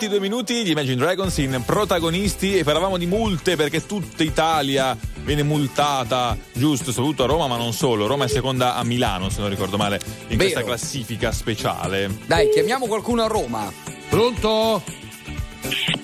22 0.00 0.20
minuti 0.20 0.64
gli 0.64 0.70
Imagine 0.70 0.96
Dragons 0.96 1.36
in 1.38 1.62
protagonisti 1.66 2.56
e 2.56 2.64
parlavamo 2.64 2.96
di 2.96 3.04
multe 3.04 3.54
perché 3.54 3.84
tutta 3.84 4.22
Italia 4.22 4.96
viene 5.24 5.42
multata, 5.42 6.38
giusto, 6.54 6.90
soprattutto 6.90 7.24
a 7.24 7.26
Roma, 7.26 7.46
ma 7.46 7.58
non 7.58 7.74
solo. 7.74 8.06
Roma 8.06 8.24
è 8.24 8.28
seconda 8.28 8.76
a 8.76 8.82
Milano, 8.82 9.28
se 9.28 9.40
non 9.40 9.50
ricordo 9.50 9.76
male, 9.76 10.00
in 10.28 10.38
questa 10.38 10.62
classifica 10.62 11.32
speciale. 11.32 12.16
Dai, 12.24 12.48
chiamiamo 12.48 12.86
qualcuno 12.86 13.24
a 13.24 13.26
Roma. 13.26 13.70
Pronto? 14.08 14.82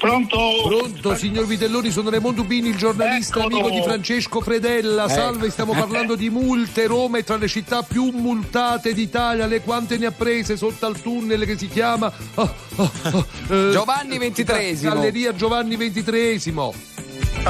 Pronto? 0.06 0.38
Pronto, 0.68 1.16
signor 1.16 1.46
Vitelloni, 1.46 1.90
sono 1.90 2.10
Raimondo 2.10 2.44
Bini, 2.44 2.68
il 2.68 2.76
giornalista 2.76 3.40
Eccolo. 3.40 3.56
amico 3.56 3.74
di 3.74 3.82
Francesco 3.82 4.40
Fredella. 4.40 5.06
Eh. 5.06 5.08
Salve, 5.08 5.50
stiamo 5.50 5.72
parlando 5.72 6.14
di 6.14 6.30
multe. 6.30 6.86
Roma 6.86 7.18
è 7.18 7.24
tra 7.24 7.36
le 7.36 7.48
città 7.48 7.82
più 7.82 8.10
multate 8.14 8.94
d'Italia. 8.94 9.46
Le 9.46 9.62
quante 9.62 9.98
ne 9.98 10.06
ha 10.06 10.12
prese 10.12 10.56
sotto 10.56 10.86
al 10.86 11.00
tunnel 11.00 11.44
che 11.44 11.58
si 11.58 11.66
chiama 11.66 12.12
ah, 12.34 12.54
ah, 12.76 12.90
ah, 13.02 13.26
eh, 13.48 13.70
Giovanni 13.72 14.18
XXIII. 14.18 14.78
Galleria 14.80 15.34
Giovanni 15.34 15.76
XXIII. 15.76 16.95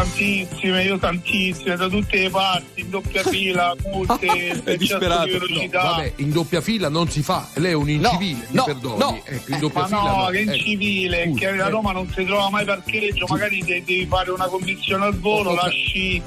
Tantissime, 0.00 0.82
io 0.84 0.98
tantissime, 0.98 1.74
da 1.74 1.88
tutte 1.88 2.18
le 2.18 2.28
parti, 2.28 2.82
in 2.82 2.90
doppia 2.90 3.22
fila, 3.24 3.74
multe, 3.90 4.26
eccesso 4.64 4.98
di 4.98 5.30
velocità. 5.30 5.82
No, 5.82 5.88
vabbè, 5.94 6.12
in 6.16 6.30
doppia 6.32 6.60
fila 6.60 6.90
non 6.90 7.08
si 7.08 7.22
fa. 7.22 7.48
Lei 7.54 7.70
è 7.70 7.74
un 7.74 7.88
incivile, 7.88 8.46
mi 8.50 8.56
no, 8.56 8.64
perdoni. 8.64 8.98
no. 8.98 9.20
Ecco, 9.24 9.52
in 9.54 9.58
doppia 9.58 9.80
Ma 9.80 9.86
fila 9.86 10.00
no, 10.02 10.16
no. 10.16 10.26
che 10.26 10.38
Ecco. 10.40 10.52
incivile, 10.52 11.24
Scusi, 11.28 11.38
che 11.38 11.46
a 11.46 11.54
eh. 11.66 11.70
Roma 11.70 11.92
non 11.92 12.12
si 12.14 12.24
trova 12.26 12.50
mai 12.50 12.66
parcheggio, 12.66 13.24
magari 13.26 13.62
de- 13.62 13.82
devi 13.86 14.04
fare 14.06 14.30
una 14.32 14.46
commissione 14.48 15.04
al 15.06 15.18
volo, 15.18 15.50
Oh, 15.50 15.54
lasci 15.54 16.20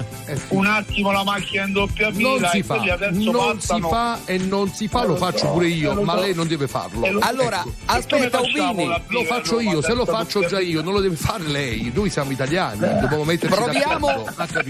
un 0.48 0.66
attimo 0.66 1.12
la 1.12 1.22
macchina 1.22 1.64
in 1.66 1.72
doppia 1.72 2.10
fila 2.12 2.28
Non 2.28 2.48
si 2.50 2.58
e 2.58 2.62
fa, 2.64 2.74
quelli 2.74 2.90
adesso 2.90 3.30
non 3.30 3.60
si 3.60 3.80
fa 3.80 4.18
e 4.24 4.38
non 4.38 4.68
si 4.72 4.88
fa, 4.88 5.02
Eh, 5.02 5.06
lo 5.06 5.12
lo 5.12 5.16
faccio 5.16 5.38
so, 5.38 5.52
pure 5.52 5.66
eh, 5.66 5.70
io, 5.70 5.94
lo 5.94 6.02
ma 6.02 6.14
so. 6.14 6.20
lei 6.22 6.34
non 6.34 6.48
deve 6.48 6.66
farlo. 6.66 7.04
Eh, 7.06 7.10
lo- 7.12 7.20
Allora, 7.22 7.60
ecco. 7.60 7.72
aspetta, 7.86 8.40
Ubini, 8.40 8.86
Lo 9.06 9.22
faccio 9.24 9.60
io, 9.60 9.80
se 9.80 9.94
lo 9.94 10.04
faccio 10.06 10.44
già 10.44 10.58
io, 10.58 10.82
non 10.82 10.92
lo 10.94 11.00
deve 11.00 11.14
fare 11.14 11.44
lei. 11.46 11.92
Noi 11.94 12.10
siamo 12.10 12.32
italiani, 12.32 12.80
dobbiamo 13.00 13.22
metterci 13.24 13.58
Proviamo, 13.64 14.24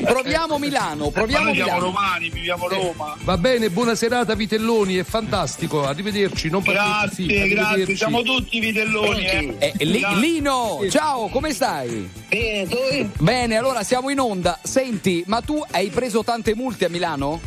proviamo 0.05 0.59
Milano, 0.59 1.11
proviamo 1.11 1.51
Milano. 1.51 1.79
romani, 1.81 2.31
viviamo 2.31 2.69
Roma. 2.69 3.17
Va 3.23 3.37
bene, 3.39 3.71
buona 3.71 3.95
serata 3.95 4.35
Vitelloni, 4.35 4.97
è 4.97 5.05
fantastico. 5.05 5.85
Arrivederci, 5.87 6.49
non 6.51 6.63
partite, 6.63 6.85
Grazie, 6.87 7.15
sì, 7.25 7.27
grazie, 7.49 7.59
arrivederci. 7.65 7.97
siamo 7.97 8.23
tutti 8.23 8.61
vitelloni. 8.61 9.25
Eh. 9.25 9.55
Eh, 9.59 9.85
Li- 9.85 10.05
Lino, 10.19 10.79
ciao, 10.91 11.29
come 11.29 11.53
stai? 11.53 12.09
Bene, 12.29 12.67
tu? 12.69 13.11
Bene, 13.19 13.57
allora 13.57 13.83
siamo 13.83 14.11
in 14.11 14.19
onda. 14.21 14.59
Senti, 14.63 15.23
ma 15.27 15.41
tu 15.41 15.63
hai 15.71 15.89
preso 15.89 16.23
tante 16.25 16.55
multe 16.55 16.87
a 16.87 16.89
Milano? 16.89 17.41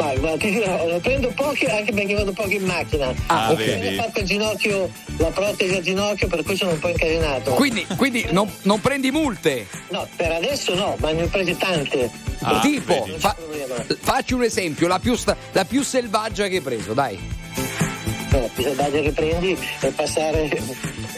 Guarda, 0.00 0.36
ti 0.38 0.50
dirò, 0.50 0.86
ne 0.86 0.98
prendo 0.98 1.28
poche 1.34 1.66
anche 1.66 1.92
perché 1.92 2.14
vado 2.14 2.32
poco 2.32 2.50
in 2.50 2.64
macchina. 2.64 3.12
Ah, 3.26 3.50
ok. 3.50 3.78
Mi 3.78 3.98
ha 3.98 4.02
fatto 4.02 4.20
il 4.20 4.24
ginocchio, 4.24 4.90
la 5.18 5.28
protesi 5.28 5.76
al 5.76 5.82
ginocchio, 5.82 6.26
per 6.26 6.42
cui 6.42 6.56
sono 6.56 6.70
un 6.70 6.78
po' 6.78 6.88
incasinato. 6.88 7.50
Quindi, 7.52 7.86
quindi 7.96 8.26
non, 8.30 8.50
non 8.62 8.80
prendi 8.80 9.10
multe? 9.10 9.66
No, 9.90 10.08
per 10.16 10.32
adesso 10.32 10.74
no, 10.74 10.96
ma 11.00 11.10
ne 11.12 11.24
ho 11.24 11.26
prese 11.26 11.54
tante. 11.58 12.10
Ah, 12.40 12.60
tipo, 12.60 13.06
fa- 13.18 13.36
facci 14.00 14.32
un 14.32 14.42
esempio, 14.42 14.88
la 14.88 14.98
più, 14.98 15.14
la 15.52 15.64
più 15.66 15.82
selvaggia 15.82 16.48
che 16.48 16.56
hai 16.56 16.62
preso, 16.62 16.94
dai. 16.94 17.18
No, 18.30 18.48
più 18.54 18.62
selvaggia 18.62 19.00
che 19.00 19.12
prendi 19.12 19.58
e 19.80 19.88
passare, 19.90 20.48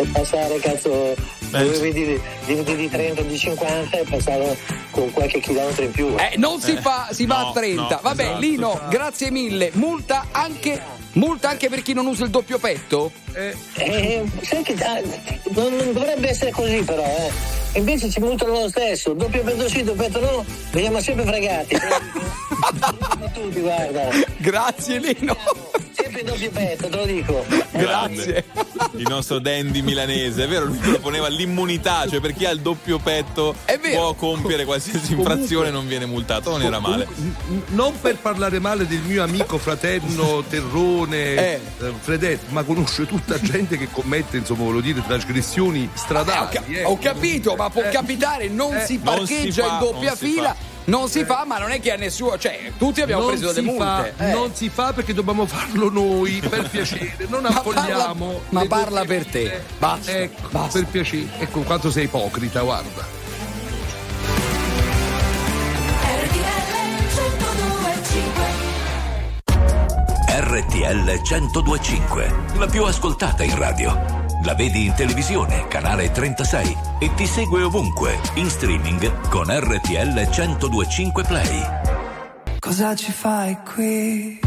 e 0.03 0.07
passare 0.07 0.59
cazzo, 0.59 1.14
dovevi 1.50 1.92
di, 1.92 2.20
di, 2.46 2.62
di, 2.62 2.76
di 2.76 2.88
30 2.88 3.22
di 3.22 3.38
50 3.38 3.98
e 3.98 4.05
passare 4.09 4.57
con 4.90 5.11
qualche 5.12 5.40
chilometro 5.40 5.84
in 5.84 5.90
più. 5.90 6.14
Eh, 6.18 6.36
non 6.36 6.61
si 6.61 6.76
fa, 6.76 7.09
si 7.11 7.26
va 7.26 7.40
no, 7.40 7.48
a 7.48 7.53
30. 7.53 7.82
no, 7.82 8.00
Vabbè, 8.03 8.22
esatto. 8.22 8.40
Lino, 8.40 8.80
grazie 8.88 9.30
mille. 9.30 9.70
Multa 9.74 10.26
anche, 10.32 10.80
multa 11.13 11.49
anche 11.49 11.69
per 11.69 11.83
chi 11.83 11.93
non 11.93 12.07
usa 12.07 12.25
il 12.25 12.31
doppio 12.31 12.59
petto? 12.59 13.11
Eh, 13.33 13.55
sai 13.75 14.63
che 14.63 14.75
ah, 14.85 15.01
non, 15.51 15.75
non 15.75 15.93
dovrebbe 15.93 16.29
essere 16.29 16.51
così 16.51 16.83
però, 16.83 17.05
eh. 17.05 17.61
Invece 17.79 18.11
ci 18.11 18.21
multano 18.21 18.53
lo 18.53 18.69
stesso, 18.69 19.15
doppio 19.15 19.43
petto 19.43 19.69
sì, 19.69 19.83
doppio 19.83 20.03
petto 20.03 20.21
no, 20.21 20.45
veniamo 20.73 21.01
sempre 21.01 21.25
fregati. 21.25 21.77
tutti, 23.33 23.61
guarda. 23.61 24.11
Grazie 24.37 24.99
Lino. 24.99 25.37
Sempre 25.93 26.23
doppio 26.23 26.51
petto, 26.51 26.89
te 26.89 26.97
lo 26.97 27.07
dico. 27.07 27.45
Grazie. 27.71 28.45
Il 28.97 29.07
nostro 29.09 29.39
dandy 29.39 29.81
milanese, 29.81 30.45
è 30.45 30.49
vero, 30.49 30.67
lui 30.67 30.77
proponeva 30.77 31.29
l'immunità, 31.29 32.07
cioè 32.09 32.21
per 32.21 32.35
chi 32.35 32.45
ha 32.45 32.51
il 32.51 32.61
doppio 32.61 32.99
petto 32.99 33.55
può 33.93 34.13
compiere 34.15 34.67
qualsiasi 34.67 35.15
infrazione 35.15 35.69
e 35.69 35.71
non 35.71 35.87
viene 35.87 36.05
multato, 36.05 36.51
non 36.51 36.63
era 36.63 36.79
male. 36.79 37.07
N- 37.15 37.63
Non 37.69 37.99
per 38.01 38.17
parlare 38.19 38.59
male 38.59 38.87
del 38.87 39.01
mio 39.01 39.23
amico 39.23 39.57
fraterno 39.57 40.45
Terrone 41.09 41.34
Eh. 41.34 41.61
eh, 41.80 41.92
Fredet, 42.00 42.40
ma 42.48 42.62
conosce 42.62 43.07
tutta 43.07 43.40
gente 43.40 43.76
che 43.76 43.88
commette, 43.90 44.36
insomma, 44.38 44.64
voglio 44.64 44.80
dire, 44.80 45.03
trasgressioni 45.07 45.88
stradali. 45.94 46.38
Ho, 46.40 46.48
ca- 46.48 46.62
eh. 46.68 46.84
ho 46.84 46.98
capito, 46.98 47.55
ma 47.57 47.70
può 47.70 47.82
capitare, 47.90 48.48
non 48.48 48.74
Eh, 48.76 48.84
si 48.86 48.94
non 49.03 49.03
parcheggia 49.16 49.62
si 49.62 49.68
fa, 49.68 49.72
in 49.74 49.78
doppia 49.80 50.09
non 50.09 50.16
fila. 50.16 50.48
fa. 50.55 50.70
Non 50.84 51.09
si 51.09 51.24
fa, 51.24 51.44
ma 51.46 51.59
non 51.59 51.70
è 51.70 51.78
che 51.78 51.92
a 51.92 51.96
nessuno. 51.96 52.36
Cioè, 52.36 52.72
tutti 52.76 53.00
abbiamo 53.03 53.22
non 53.22 53.30
preso 53.38 53.53
delle 53.53 53.70
si 53.70 53.76
fa, 53.78 53.94
multe. 53.96 54.14
eh. 54.18 54.32
Non 54.32 54.50
si 54.55 54.68
fa 54.68 54.92
perché 54.92 55.14
dobbiamo 55.14 55.46
farlo 55.46 55.88
noi, 55.90 56.42
per 56.48 56.66
piacere. 56.70 57.14
Non 57.28 57.42
Ma 57.42 57.48
affolliamo. 57.50 57.88
parla- 57.88 58.40
ma 58.48 58.64
parla 58.66 59.05
per 59.05 59.24
te. 59.26 59.62
Basta, 59.78 60.11
Ecco, 60.11 60.48
per 60.72 60.86
piacere. 60.86 61.26
Ecco 61.38 61.61
quanto 61.61 61.88
sei 61.92 62.05
ipocrita, 62.05 62.62
guarda. 62.62 63.20
RTL 70.35 71.20
1025, 71.20 72.35
la 72.57 72.64
più 72.64 72.85
ascoltata 72.85 73.43
in 73.43 73.55
radio. 73.55 73.93
La 74.45 74.55
vedi 74.55 74.87
in 74.87 74.95
televisione, 74.95 75.68
canale 75.68 76.11
36 76.11 76.76
e 77.01 77.12
ti 77.12 77.26
segue 77.26 77.62
ovunque, 77.62 78.18
in 78.37 78.49
streaming 78.49 79.28
con 79.28 79.49
RTL 79.51 80.14
1025 80.14 81.24
Play. 81.24 81.62
Cosa 82.59 82.97
ci 82.97 83.12
fai 83.12 83.59
qui? 83.74 84.41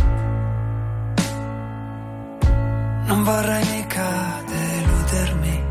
Non 3.06 3.24
vorrei 3.24 3.66
mica 3.68 4.42
deludermi. 4.44 5.64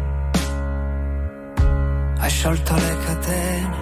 Hai 2.21 2.31
sciolto 2.31 2.75
le 2.77 2.99
catene 3.05 3.77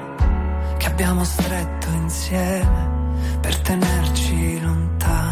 che 0.78 0.87
abbiamo 0.87 1.24
stretto 1.24 1.89
insieme 1.91 2.91
per 3.39 3.59
tenerci 3.59 4.61
lontani. 4.62 5.32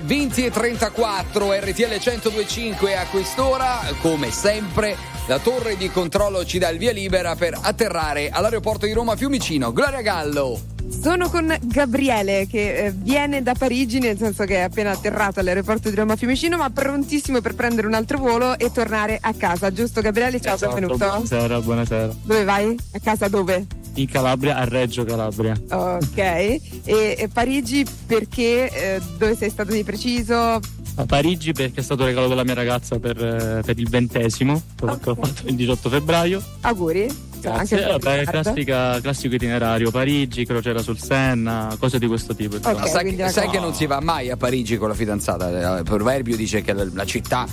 20 0.00 0.44
e 0.44 0.50
34 0.50 1.52
RTL 1.52 2.00
1025 2.04 2.96
a 2.96 3.06
quest'ora 3.06 3.80
come 4.00 4.30
sempre 4.30 4.96
la 5.26 5.38
torre 5.38 5.76
di 5.76 5.90
controllo 5.90 6.44
ci 6.44 6.58
dà 6.58 6.68
il 6.68 6.78
via 6.78 6.92
libera 6.92 7.34
per 7.34 7.58
atterrare 7.60 8.28
all'aeroporto 8.30 8.86
di 8.86 8.92
Roma 8.92 9.16
Fiumicino 9.16 9.72
Gloria 9.72 10.02
Gallo 10.02 10.60
Sono 10.88 11.28
con 11.28 11.54
Gabriele 11.62 12.46
che 12.48 12.76
eh, 12.76 12.90
viene 12.92 13.42
da 13.42 13.54
Parigi, 13.58 13.98
nel 13.98 14.16
senso 14.16 14.44
che 14.44 14.56
è 14.56 14.60
appena 14.60 14.92
atterrato 14.92 15.40
all'aeroporto 15.40 15.90
di 15.90 15.96
Roma 15.96 16.14
Fiumicino, 16.14 16.56
ma 16.56 16.70
prontissimo 16.70 17.40
per 17.40 17.54
prendere 17.56 17.88
un 17.88 17.94
altro 17.94 18.18
volo 18.18 18.56
e 18.56 18.70
tornare 18.70 19.18
a 19.20 19.34
casa. 19.34 19.72
Giusto 19.72 20.00
Gabriele? 20.00 20.40
Ciao, 20.40 20.54
Esatto, 20.54 20.74
benvenuto. 20.74 21.04
Buonasera, 21.04 21.60
buonasera. 21.60 22.14
Dove 22.22 22.44
vai? 22.44 22.76
A 22.92 23.00
casa 23.02 23.26
dove? 23.26 23.66
In 23.96 24.08
Calabria, 24.08 24.56
a 24.56 24.64
Reggio 24.64 25.04
Calabria. 25.04 25.54
Ok. 25.70 26.18
E, 26.18 26.60
e 26.84 27.28
Parigi 27.32 27.84
perché? 28.06 28.70
eh, 28.70 29.00
dove 29.18 29.34
sei 29.34 29.50
stato 29.50 29.72
di 29.72 29.84
preciso? 29.84 30.34
A 30.98 31.04
Parigi 31.06 31.52
perché 31.52 31.80
è 31.80 31.82
stato 31.82 32.02
il 32.02 32.08
regalo 32.08 32.28
della 32.28 32.44
mia 32.44 32.54
ragazza 32.54 32.98
per, 32.98 33.16
eh, 33.22 33.62
per 33.64 33.78
il 33.78 33.88
ventesimo, 33.88 34.62
quello 34.78 34.98
che 34.98 35.10
ho 35.10 35.14
fatto 35.14 35.46
il 35.48 35.54
18 35.54 35.88
febbraio. 35.88 36.42
Auguri. 36.62 37.06
Grazie. 37.40 37.76
Anche 37.84 37.90
Vabbè, 37.98 38.24
classica- 38.24 39.00
classico 39.00 39.34
itinerario, 39.34 39.90
Parigi, 39.90 40.44
crociera 40.44 40.80
sul 40.82 40.98
Senna, 40.98 41.74
cose 41.78 41.98
di 41.98 42.06
questo 42.06 42.34
tipo. 42.34 42.56
insomma. 42.56 42.78
Ma 42.80 42.86
sai, 42.86 43.16
sai 43.30 43.48
che 43.50 43.58
non 43.60 43.74
si 43.74 43.86
va 43.86 44.00
mai 44.00 44.30
a 44.30 44.36
Parigi 44.36 44.76
con 44.76 44.88
la 44.88 44.94
fidanzata? 44.94 45.78
Il 45.78 45.84
proverbio 45.84 46.36
dice 46.36 46.62
che 46.62 46.72
la, 46.72 46.86
la 46.92 47.04
città 47.04 47.46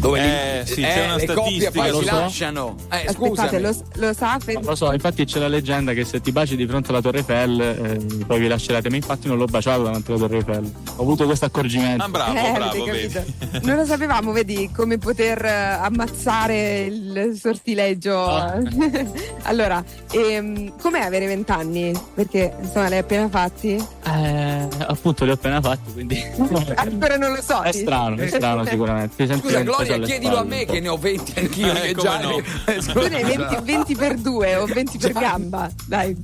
dove 0.00 0.20
Eh, 0.20 0.62
gli- 0.62 0.66
sì, 0.66 0.82
c'è 0.82 1.04
una 1.04 1.16
le 1.16 1.26
coppie 1.26 1.70
poi 1.70 1.88
su- 1.90 1.98
si 2.00 2.04
lasciano. 2.04 2.76
Eh, 2.90 3.06
Aspettate, 3.06 3.58
lo, 3.60 3.74
lo 3.94 4.12
sa? 4.12 4.38
Fe- 4.38 4.52
Non 4.54 4.62
Lo 4.64 4.74
so, 4.74 4.92
infatti 4.92 5.24
c'è 5.24 5.38
la 5.38 5.48
leggenda 5.48 5.92
che 5.92 6.04
se 6.04 6.20
ti 6.20 6.30
baci 6.32 6.54
di 6.56 6.66
fronte 6.66 6.90
alla 6.90 7.00
Torre 7.00 7.18
Eiffel 7.18 7.60
eh, 7.60 8.24
poi 8.26 8.38
vi 8.40 8.46
lascerete, 8.48 8.90
ma 8.90 8.96
infatti 8.96 9.26
non 9.26 9.38
l'ho 9.38 9.46
baciato 9.46 9.82
davanti 9.84 10.10
alla 10.10 10.20
Torre 10.20 10.36
Eiffel. 10.36 10.72
Ho 10.96 11.02
avuto 11.02 11.24
questo 11.24 11.46
accorgimento. 11.46 12.04
Ah, 12.04 12.08
bravo, 12.08 12.36
Eh, 12.36 12.52
bravo, 12.52 12.84
vedi. 12.84 13.20
Non 13.62 13.76
lo 13.76 13.84
sapevamo, 13.86 14.32
vedi, 14.32 14.70
come 14.74 14.98
poter 14.98 15.44
eh, 15.44 15.50
ammazzare 15.80 16.80
il 16.82 17.36
sortileggio. 17.40 18.24
Ah. 18.26 18.56
allora, 19.42 19.82
ehm, 20.12 20.72
com'è 20.80 21.00
avere 21.00 21.26
vent'anni? 21.26 21.92
Perché 22.14 22.54
insomma, 22.60 22.88
l'hai 22.88 22.98
appena 22.98 23.28
fatti? 23.28 23.74
Eh, 24.04 24.68
appunto 24.86 25.24
li 25.24 25.30
ho 25.30 25.34
appena 25.34 25.60
fatti, 25.60 25.92
quindi 25.92 26.22
Ancora 26.76 27.16
non 27.16 27.32
lo 27.32 27.42
so. 27.42 27.60
è 27.62 27.72
strano, 27.72 28.16
è 28.16 28.26
strano 28.28 28.64
sicuramente. 28.66 29.26
Scusa 29.38 29.60
Gloria, 29.62 29.98
chiedilo 29.98 30.32
a 30.38 30.44
spalle. 30.44 30.48
me 30.56 30.64
che 30.64 30.80
ne 30.80 30.88
ho 30.88 30.96
20 30.96 31.32
anch'io. 31.38 31.72
Eh, 31.82 31.94
già 31.94 32.20
no. 32.20 32.36
ne- 32.66 32.76
Tu 32.92 33.00
ne 33.08 33.16
hai 33.22 33.36
20, 33.36 33.56
20 33.62 33.94
per 33.96 34.16
2 34.16 34.56
o 34.56 34.64
20 34.66 34.98
per 34.98 35.12
gamba. 35.12 35.68
Dai. 35.86 36.16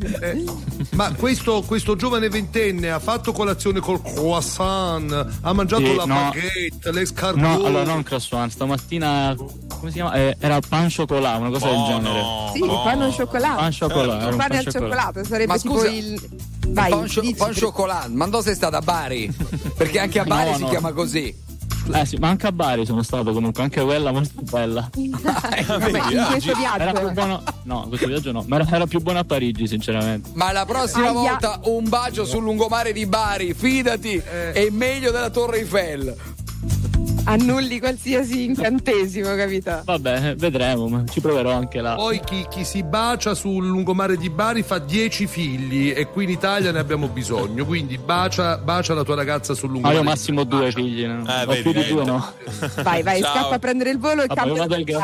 Ma 0.93 1.13
questo, 1.15 1.63
questo 1.67 1.97
giovane 1.97 2.29
ventenne 2.29 2.91
ha 2.91 2.99
fatto 2.99 3.33
colazione 3.33 3.81
col 3.81 4.01
croissant, 4.03 5.27
ha 5.41 5.53
mangiato 5.53 5.85
Sì, 5.85 5.95
la 5.95 6.05
no. 6.05 6.15
baguette, 6.15 6.93
l'escargot. 6.93 7.41
No, 7.41 7.65
allora 7.65 7.85
non 7.85 8.03
croissant, 8.03 8.51
stamattina 8.51 9.35
come 9.37 9.91
si 9.91 9.95
chiama? 9.95 10.15
Eh, 10.15 10.37
era 10.39 10.61
pan 10.67 10.89
chocolat, 10.95 11.39
una 11.41 11.51
cosa 11.51 11.69
del 11.69 11.85
genere. 11.85 12.23
Sì, 12.55 12.63
il 12.65 12.81
pane 12.85 13.05
al 13.05 13.13
cioccolato. 13.13 13.57
Pan 13.57 13.73
Il 13.73 13.83
un 14.33 14.37
pane 14.37 14.37
pan 14.37 14.57
al 14.57 14.67
cioccolato 14.73 15.25
sarebbe 15.25 15.47
Ma 15.53 15.59
tipo 15.59 15.75
scusa, 15.75 15.89
il. 15.89 16.29
Vai, 16.69 16.91
Pan, 16.91 17.03
dici, 17.03 17.35
pan 17.35 17.55
chocolat, 17.59 18.09
ma 18.09 18.27
dove 18.27 18.43
sei 18.43 18.55
stata 18.55 18.79
a 18.79 18.81
Bari? 18.81 19.33
Perché 19.77 19.99
anche 20.01 20.19
a 20.19 20.23
No, 20.23 20.35
Bari 20.35 20.55
si 20.55 20.61
no. 20.63 20.69
chiama 20.69 20.93
così. 20.93 21.43
Eh 21.93 22.07
sì, 22.07 22.17
ma 22.17 22.29
anche 22.29 22.47
a 22.47 22.53
Bari 22.53 22.87
sono 22.87 23.03
stato 23.03 23.31
comunque, 23.35 23.63
anche 23.63 23.83
quella 23.83 24.11
molto 24.11 24.41
bella. 24.41 24.89
Vabbè, 24.97 25.99
in 26.15 26.27
questo 26.31 26.51
Era 26.53 26.91
più 26.91 27.01
viaggio. 27.01 27.11
buono. 27.13 27.43
No, 27.65 27.85
questo 27.89 28.07
viaggio 28.07 28.33
no, 28.33 28.43
ma 28.49 28.57
era, 28.57 28.67
era 28.71 28.87
più 28.87 29.01
buono 29.01 29.19
a 29.19 29.25
Parigi, 29.25 29.67
sinceramente. 29.67 30.31
Ma 30.33 30.51
la 30.53 30.65
prossima 30.65 31.09
Aia. 31.11 31.13
volta 31.13 31.61
un 31.65 31.87
bacio 31.89 32.25
sul 32.25 32.43
lungomare 32.43 32.93
di 32.93 33.05
Bari, 33.07 33.53
fidati, 33.53 34.15
è 34.17 34.67
meglio 34.71 35.11
della 35.11 35.29
Torre 35.29 35.59
Eiffel. 35.59 36.17
Annulli 37.27 37.79
qualsiasi 37.81 38.45
incantesimo, 38.45 39.35
capito? 39.35 39.81
Vabbè, 39.85 40.35
vedremo, 40.37 40.89
ma 40.89 41.05
ci 41.11 41.21
proverò 41.23 41.53
anche 41.53 41.81
là. 41.81 41.95
Poi 41.95 42.21
chi, 42.23 42.45
chi 42.51 42.65
si 42.65 42.83
bacia 42.83 43.35
sul 43.35 43.67
lungomare 43.67 44.19
di 44.19 44.29
Bari 44.29 44.63
fa 44.63 44.79
10 44.79 45.27
figli 45.27 45.91
e 45.97 46.07
qui 46.09 46.25
in 46.25 46.31
Italia 46.31 46.71
ne 46.71 46.79
abbiamo 46.81 47.09
bisogno. 47.09 47.65
Quindi 47.65 47.97
bacia, 47.97 48.59
bacia 48.59 48.93
la 48.93 49.05
tua 49.05 49.15
ragazza 49.15 49.55
sul 49.55 49.69
Ma 49.71 49.73
lungomare. 49.73 49.95
io 49.97 50.03
di 50.03 50.09
massimo 50.09 50.45
due 50.45 50.71
figli, 50.71 51.07
no? 51.07 51.25
Eh, 51.27 51.47
vedi, 51.47 51.63
più 51.63 51.73
di 51.73 51.87
due 51.87 52.05
no. 52.05 52.33
Vai, 52.83 53.03
vai, 53.03 53.21
Ciao. 53.23 53.33
scappa 53.33 53.55
a 53.55 53.59
prendere 53.59 53.91
il 53.91 53.99
volo 53.99 54.23
e 54.23 54.27
Vabbè, 54.27 54.67
cambia. 54.67 54.99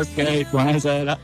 Ok, 0.00 0.46
buonasera. 0.50 1.18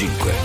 1025. 0.00 0.39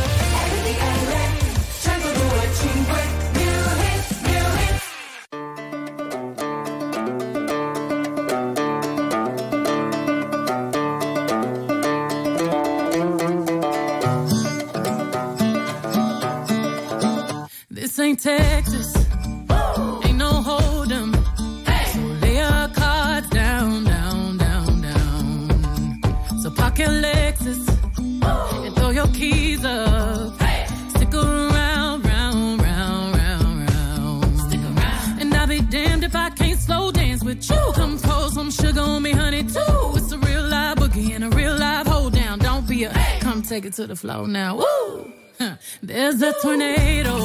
To 43.76 43.88
the 43.88 43.95
floor 43.95 44.27
now. 44.27 44.56
Woo! 44.57 45.11
There's 45.84 46.22
a 46.22 46.34
tornado. 46.41 47.24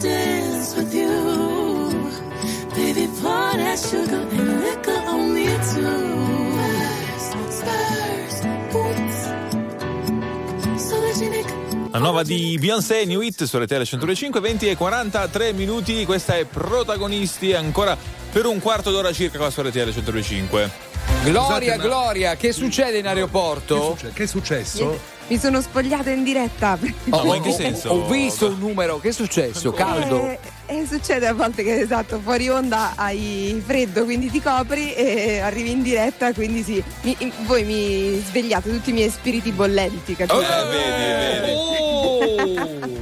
Dance 0.00 0.74
with 0.76 0.92
you. 0.94 2.12
Baby, 2.74 3.08
pour 3.20 3.52
that 3.56 3.78
sugar 3.78 4.26
and 4.30 4.60
liquor 4.60 5.02
on 5.06 5.32
me 5.32 5.46
too. 5.72 6.58
Spurs, 7.18 8.40
boots. 8.70 9.22
So 10.82 11.00
that 11.00 11.16
you 11.20 11.30
make 11.30 11.52
La 11.90 12.00
nuova 12.00 12.24
di 12.24 12.56
Beyoncé, 12.58 13.04
New 13.04 13.20
Hit 13.20 13.44
su 13.44 13.56
RTL 13.56 13.82
105, 13.82 14.40
20 14.40 14.68
e 14.68 14.76
43 14.76 15.52
minuti. 15.52 16.04
Questa 16.04 16.36
è 16.36 16.44
Protagonisti 16.44 17.52
ancora 17.52 17.96
per 18.32 18.46
un 18.46 18.58
quarto 18.58 18.90
d'ora 18.90 19.12
circa 19.12 19.38
qua 19.38 19.48
su 19.48 19.62
RTL 19.62 19.92
105. 19.92 20.70
Gloria, 21.22 21.42
Scusate, 21.42 21.76
ma- 21.76 21.82
Gloria, 21.82 22.34
che 22.36 22.52
succede 22.52 22.98
in 22.98 23.06
aeroporto? 23.06 23.96
Che 24.12 24.22
è 24.24 24.26
successo? 24.26 24.98
Mi 25.26 25.38
sono 25.38 25.60
spogliata 25.62 26.10
in 26.10 26.22
diretta. 26.22 26.78
Oh, 27.10 27.24
ma 27.26 27.36
in 27.36 27.42
che 27.42 27.48
ho- 27.48 27.54
senso? 27.56 27.88
Ho, 27.88 28.06
visto 28.08 28.48
un 28.48 28.58
numero, 28.58 28.98
che 29.00 29.08
è 29.08 29.12
successo? 29.12 29.72
Caldo? 29.72 30.22
Eh, 30.28 30.38
eh, 30.66 30.86
succede 30.86 31.26
a 31.26 31.32
volte 31.32 31.62
che 31.62 31.80
esatto, 31.80 32.20
fuori 32.22 32.48
onda 32.48 32.92
hai 32.94 33.62
freddo, 33.64 34.04
quindi 34.04 34.30
ti 34.30 34.40
copri 34.42 34.92
e 34.94 35.38
arrivi 35.40 35.70
in 35.70 35.82
diretta, 35.82 36.32
quindi 36.34 36.62
sì. 36.62 36.82
Mi- 37.02 37.16
in- 37.18 37.32
voi 37.46 37.64
mi 37.64 38.22
svegliate 38.26 38.70
tutti 38.70 38.90
i 38.90 38.92
miei 38.92 39.08
spiriti 39.10 39.50
bollenti, 39.50 40.14
capito? 40.14 40.40
Eh, 40.40 40.46
vedi, 40.70 41.02
vedi. 41.40 42.92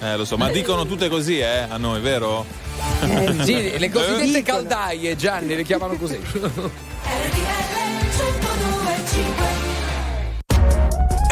Eh, 0.00 0.16
lo 0.16 0.24
so, 0.24 0.36
ma 0.36 0.48
dicono 0.50 0.86
tutte 0.86 1.08
così, 1.08 1.38
eh, 1.38 1.66
a 1.68 1.76
noi, 1.78 2.00
vero? 2.00 2.44
Sì, 3.42 3.78
le 3.78 3.90
cosiddette 3.90 4.42
caldaie, 4.42 5.16
Gianni, 5.16 5.54
le 5.56 5.64
chiamano 5.64 5.94
così. 5.94 6.18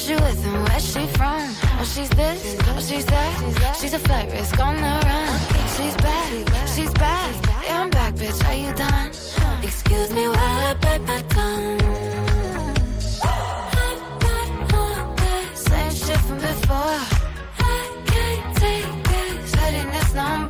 Who 0.00 0.06
she 0.06 0.14
with 0.14 0.46
and 0.46 0.66
where 0.66 0.80
she 0.80 1.06
from? 1.08 1.42
Oh, 1.78 1.84
she's 1.84 2.08
this, 2.10 2.56
oh, 2.68 2.80
she's 2.80 3.04
that. 3.04 3.76
She's 3.78 3.92
a 3.92 3.98
flight 3.98 4.32
risk 4.32 4.58
on 4.58 4.76
the 4.76 4.82
run. 4.82 5.40
She's 5.76 5.94
back, 5.96 6.68
she's 6.74 6.92
back. 6.94 7.34
Yeah, 7.66 7.82
I'm 7.82 7.90
back, 7.90 8.14
bitch. 8.14 8.42
Are 8.48 8.54
you 8.54 8.72
done? 8.72 9.08
Excuse 9.62 10.10
me 10.14 10.26
while 10.26 10.66
I 10.68 10.74
bite 10.80 11.02
my 11.02 11.20
tongue. 11.28 11.80
Same 15.54 15.92
shit 15.92 16.20
from 16.20 16.38
before. 16.38 17.00
I 17.58 18.02
can't 18.06 18.56
take 18.56 18.86
it. 18.86 19.48
Setting 19.48 19.90
this 19.90 20.14
number. 20.14 20.49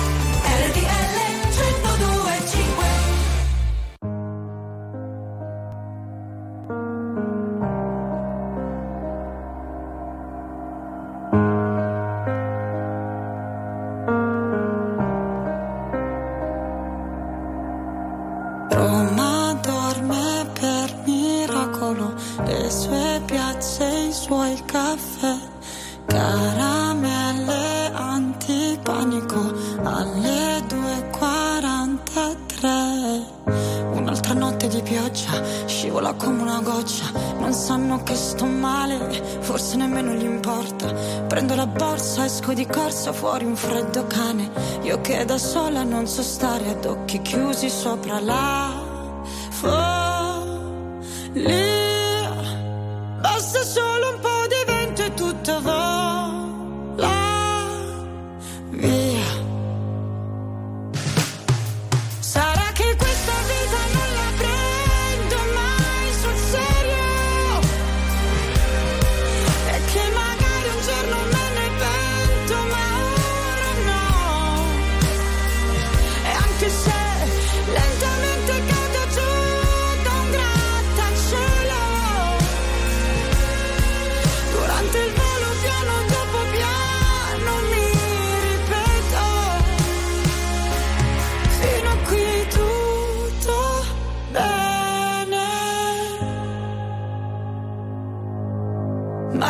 Fuori 43.21 43.45
un 43.45 43.55
freddo 43.55 44.07
cane, 44.07 44.49
io 44.81 44.99
che 45.01 45.23
da 45.25 45.37
sola 45.37 45.83
non 45.83 46.07
so 46.07 46.23
stare 46.23 46.69
ad 46.69 46.85
occhi 46.85 47.21
chiusi 47.21 47.69
sopra 47.69 48.19
la 48.19 48.80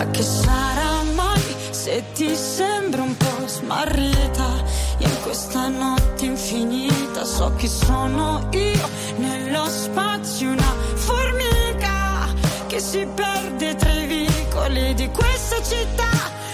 Che 0.10 0.23
sarà 0.23 1.03
mai 1.15 1.56
se 1.69 2.03
ti 2.14 2.36
sembra 2.36 3.03
un 3.03 3.15
po' 3.15 3.48
smarrita 3.48 4.64
in 4.98 5.22
questa 5.22 5.68
notte 5.68 6.26
infinita? 6.26 7.23
So 7.23 7.53
chi 7.56 7.68
sono 7.68 8.49
io 8.52 8.90
nello 9.18 9.65
spazio, 9.68 10.49
una 10.49 10.73
formica 10.95 12.28
che 12.68 12.80
si 12.80 13.07
perde 13.14 13.76
tra 13.76 13.94
i 13.94 14.07
vicoli 14.07 14.94
di 14.95 15.10
questa 15.11 15.61
città 15.61 16.10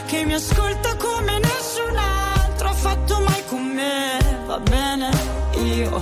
che 0.06 0.24
mi 0.26 0.34
ascolta 0.34 0.96
come 0.98 1.40
nessun 1.40 1.98
altro 1.98 2.68
ha 2.68 2.74
fatto 2.74 3.20
mai 3.22 3.44
con 3.48 3.64
me. 3.64 4.20
Va 4.46 4.60
bene, 4.60 5.10
io 5.64 6.02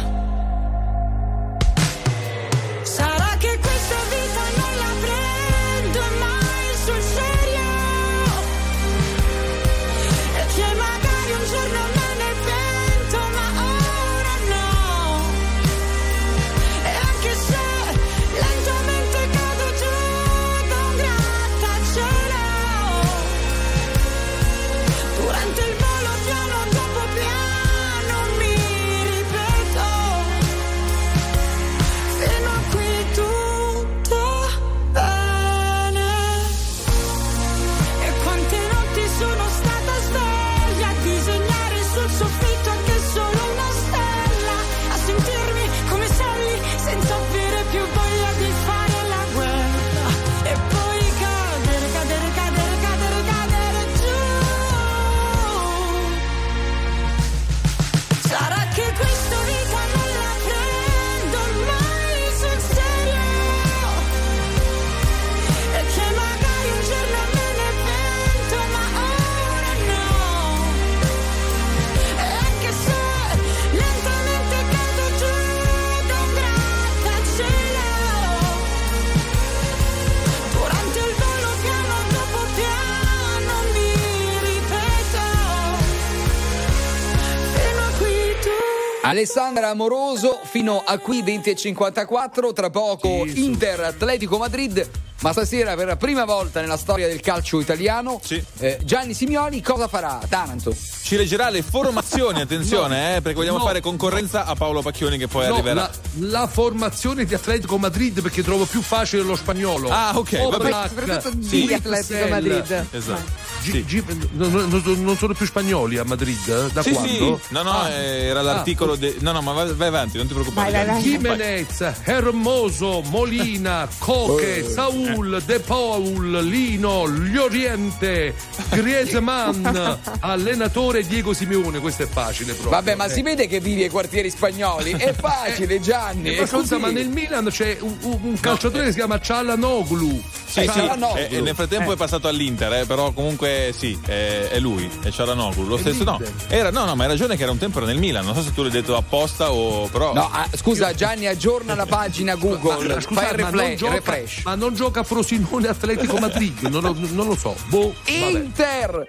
Alessandra 89.11 89.67
Amoroso 89.67 90.39
fino 90.41 90.81
a 90.85 90.97
qui 90.97 91.21
20 91.21 91.49
e 91.49 91.55
54, 91.57 92.53
tra 92.53 92.69
poco 92.69 93.25
Inter 93.25 93.81
Atletico 93.81 94.37
Madrid, 94.37 94.89
ma 95.19 95.33
stasera 95.33 95.75
per 95.75 95.87
la 95.87 95.97
prima 95.97 96.23
volta 96.23 96.61
nella 96.61 96.77
storia 96.77 97.07
del 97.09 97.19
calcio 97.19 97.59
italiano 97.59 98.21
eh, 98.59 98.79
Gianni 98.85 99.13
Simioni 99.13 99.61
cosa 99.61 99.89
farà? 99.89 100.19
a 100.21 100.25
Taranto. 100.29 100.73
Ci 101.03 101.17
leggerà 101.17 101.49
le 101.49 101.61
formazioni, 101.61 102.39
attenzione, 102.39 103.17
eh, 103.17 103.21
perché 103.21 103.37
vogliamo 103.37 103.57
No. 103.57 103.65
fare 103.65 103.81
concorrenza 103.81 104.45
a 104.45 104.55
Paolo 104.55 104.81
Pacchioni 104.81 105.17
che 105.17 105.27
poi 105.27 105.45
No, 105.47 105.55
arriverà. 105.55 105.91
la, 106.19 106.29
la 106.39 106.47
formazione 106.47 107.25
di 107.25 107.33
Atletico 107.33 107.77
Madrid 107.77 108.21
perché 108.21 108.41
trovo 108.41 108.63
più 108.63 108.81
facile 108.81 109.23
lo 109.23 109.35
spagnolo. 109.35 109.89
Ah, 109.89 110.17
ok, 110.17 110.37
O 110.41 110.49
vabbè. 110.51 110.87
Soprattutto 110.87 111.35
di 111.35 111.47
sì, 111.67 111.73
Atletico. 111.73 112.27
Madrid. 112.29 112.85
Esatto. 112.91 113.40
Gi- 113.61 113.85
gi- 113.85 114.03
non, 114.31 114.51
non- 114.83 115.03
non 115.03 115.17
sono 115.17 115.33
più 115.33 115.45
spagnoli 115.45 115.97
a 115.97 116.03
Madrid? 116.03 116.71
Da 116.71 116.81
sì, 116.81 116.91
quando? 116.91 117.39
sì. 117.41 117.53
No, 117.53 117.61
no, 117.63 117.71
Ah. 117.71 117.89
eh, 117.89 118.23
era 118.25 118.41
l'articolo. 118.41 118.95
de- 118.95 119.17
No, 119.19 119.31
no, 119.31 119.41
ma 119.41 119.51
vai, 119.53 119.73
vai 119.73 119.87
avanti, 119.87 120.17
non 120.17 120.27
ti 120.27 120.33
preoccupare. 120.33 120.71
Vai, 120.71 120.85
vai, 120.85 120.93
vai. 120.95 121.01
Jimenez, 121.03 121.93
Hermoso, 122.03 123.01
Molina, 123.09 123.87
Coque, 123.99 124.65
Saul, 124.67 125.41
De 125.45 125.59
Paul, 125.59 126.39
Lino, 126.43 127.05
Lloriente, 127.05 128.33
Griezmann, 128.69 129.65
allenatore 130.21 131.05
Diego 131.05 131.33
Simeone. 131.33 131.79
Questo 131.79 132.03
è 132.03 132.07
facile 132.07 132.53
proprio. 132.53 132.71
Vabbè, 132.71 132.95
ma 132.95 133.05
Eh. 133.05 133.09
si 133.09 133.21
vede 133.21 133.47
che 133.47 133.59
vivi 133.59 133.83
ai 133.83 133.89
quartieri 133.89 134.29
spagnoli, 134.29 134.91
è 134.91 135.13
facile 135.17 135.79
Gianni. 135.79 136.35
Eh, 136.35 136.39
ma 136.41 136.45
scusa, 136.47 136.77
ma 136.77 136.89
nel 136.89 137.09
Milan 137.09 137.45
c'è 137.49 137.77
un, 137.81 137.95
un- 138.01 138.19
un 138.21 138.39
calciatore 138.39 138.85
che 138.85 138.89
si 138.91 138.97
chiama 138.97 139.19
Cialanoglu. 139.19 140.21
Sì, 140.51 140.61
sì, 140.61 140.67
Cialanoglu. 140.67 141.17
e, 141.17 141.27
e 141.31 141.41
nel 141.41 141.55
frattempo 141.55 141.93
è 141.93 141.95
passato 141.95 142.27
all'Inter, 142.27 142.73
eh, 142.73 142.85
però 142.85 143.11
comunque 143.11 143.73
sì, 143.75 143.97
è, 144.05 144.49
è 144.51 144.59
lui, 144.59 144.89
è 145.01 145.09
Cialanoglu. 145.09 145.65
Lo 145.65 145.77
stesso, 145.77 146.03
no. 146.03 146.19
Era, 146.49 146.71
no, 146.71 146.83
no, 146.85 146.93
ma 146.95 147.03
hai 147.03 147.09
ragione 147.09 147.37
che 147.37 147.43
era 147.43 147.51
un 147.51 147.57
tempo 147.57 147.77
era 147.77 147.87
nel 147.87 147.97
Milan. 147.97 148.25
Non 148.25 148.35
so 148.35 148.41
se 148.43 148.53
tu 148.53 148.61
l'hai 148.61 148.71
detto 148.71 148.95
apposta 148.97 149.51
o 149.51 149.87
però. 149.87 150.13
No, 150.13 150.29
ah, 150.31 150.47
scusa 150.53 150.93
Gianni, 150.93 151.27
aggiorna 151.27 151.73
la 151.75 151.85
pagina 151.85 152.35
Google, 152.35 152.93
Ma, 152.95 152.99
scusa, 153.01 153.21
fai 153.21 153.31
il 153.31 153.37
refle- 153.37 153.75
gioca- 153.75 153.93
refresh. 153.93 154.41
Ma 154.43 154.55
non 154.55 154.73
gioca 154.75 155.03
Frosinone 155.03 155.67
Atletico 155.69 156.17
Madrid? 156.17 156.59
Non, 156.63 156.81
lo- 156.81 156.95
non 157.11 157.27
lo 157.27 157.35
so. 157.37 157.55
Boh, 157.67 157.93
vabbè. 158.05 158.29
Inter! 158.29 159.07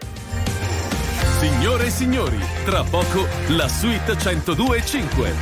Signore 1.41 1.87
e 1.87 1.91
signori, 1.91 2.39
tra 2.65 2.85
poco 2.85 3.27
la 3.49 3.67
suite 3.69 4.13
102.5. 4.17 5.33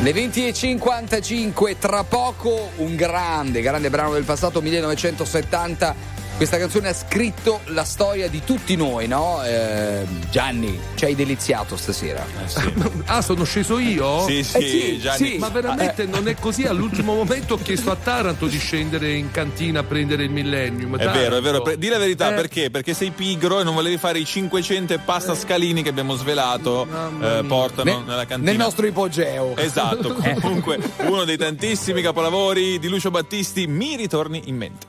Le 0.00 0.12
20.55, 0.12 1.76
tra 1.76 2.04
poco 2.04 2.70
un 2.76 2.94
grande, 2.94 3.60
grande 3.60 3.90
brano 3.90 4.12
del 4.12 4.22
passato 4.22 4.62
1970. 4.62 6.17
Questa 6.38 6.56
canzone 6.56 6.86
ha 6.90 6.94
scritto 6.94 7.62
la 7.66 7.82
storia 7.82 8.28
di 8.28 8.42
tutti 8.44 8.76
noi, 8.76 9.08
no? 9.08 9.42
Eh, 9.44 10.06
Gianni, 10.30 10.78
ci 10.94 11.04
hai 11.06 11.16
deliziato 11.16 11.76
stasera. 11.76 12.24
Ah, 13.10 13.22
sono 13.22 13.42
sceso 13.44 13.78
io? 13.78 14.24
Sì, 14.26 14.44
sì, 14.44 14.56
Eh 14.58 14.60
sì, 14.68 14.98
Gianni. 14.98 15.16
sì. 15.32 15.38
Ma 15.38 15.48
veramente 15.48 16.04
non 16.06 16.28
è 16.28 16.34
così? 16.38 16.64
All'ultimo 16.64 17.14
momento 17.14 17.54
ho 17.54 17.58
chiesto 17.58 17.90
a 17.90 17.96
Taranto 17.96 18.46
di 18.46 18.58
scendere 18.58 19.12
in 19.14 19.30
cantina 19.32 19.80
a 19.80 19.82
prendere 19.82 20.24
il 20.24 20.30
millennium. 20.30 20.96
È 20.96 21.08
vero, 21.08 21.38
è 21.38 21.40
vero. 21.40 21.62
Di 21.76 21.88
la 21.88 21.98
verità, 21.98 22.30
Eh. 22.30 22.34
perché? 22.34 22.70
Perché 22.70 22.94
sei 22.94 23.10
pigro 23.10 23.58
e 23.60 23.64
non 23.64 23.74
volevi 23.74 23.96
fare 23.96 24.18
i 24.20 24.24
500 24.26 24.92
e 24.94 24.98
pasta 24.98 25.34
scalini 25.34 25.82
che 25.82 25.88
abbiamo 25.88 26.14
svelato, 26.14 26.86
eh, 27.20 27.42
portano 27.48 27.98
Ne- 27.98 28.04
nella 28.06 28.26
cantina. 28.26 28.50
nel 28.50 28.58
nostro 28.60 28.86
ipogeo. 28.86 29.56
Esatto, 29.56 30.14
comunque 30.40 30.78
uno 31.06 31.24
dei 31.24 31.36
tantissimi 31.38 32.00
capolavori 32.02 32.78
di 32.78 32.88
Lucio 32.88 33.10
Battisti 33.10 33.66
mi 33.66 33.96
ritorni 33.96 34.42
in 34.46 34.56
mente. 34.56 34.86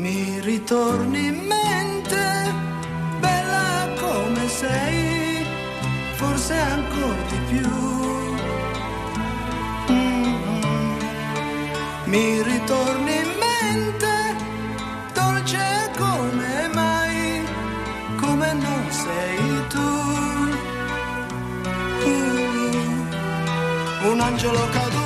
Mi 0.00 0.40
ritorni 0.40 1.26
in 1.26 1.46
mente, 1.46 2.54
bella 3.20 3.86
come 4.00 4.48
sei, 4.48 5.44
forse 6.14 6.54
ancora 6.54 7.22
di 7.28 7.38
più. 7.50 7.68
Mm. 9.92 10.34
Mi 12.04 12.42
ritorni 12.42 13.14
in 13.14 13.30
mente, 13.46 14.36
dolce 15.12 15.90
come 15.98 16.70
mai, 16.72 17.44
come 18.22 18.54
non 18.54 18.90
sei 18.90 19.66
tu. 19.68 19.88
Uh. 22.08 24.08
Un 24.08 24.20
angelo 24.20 24.66
caduto 24.70 24.99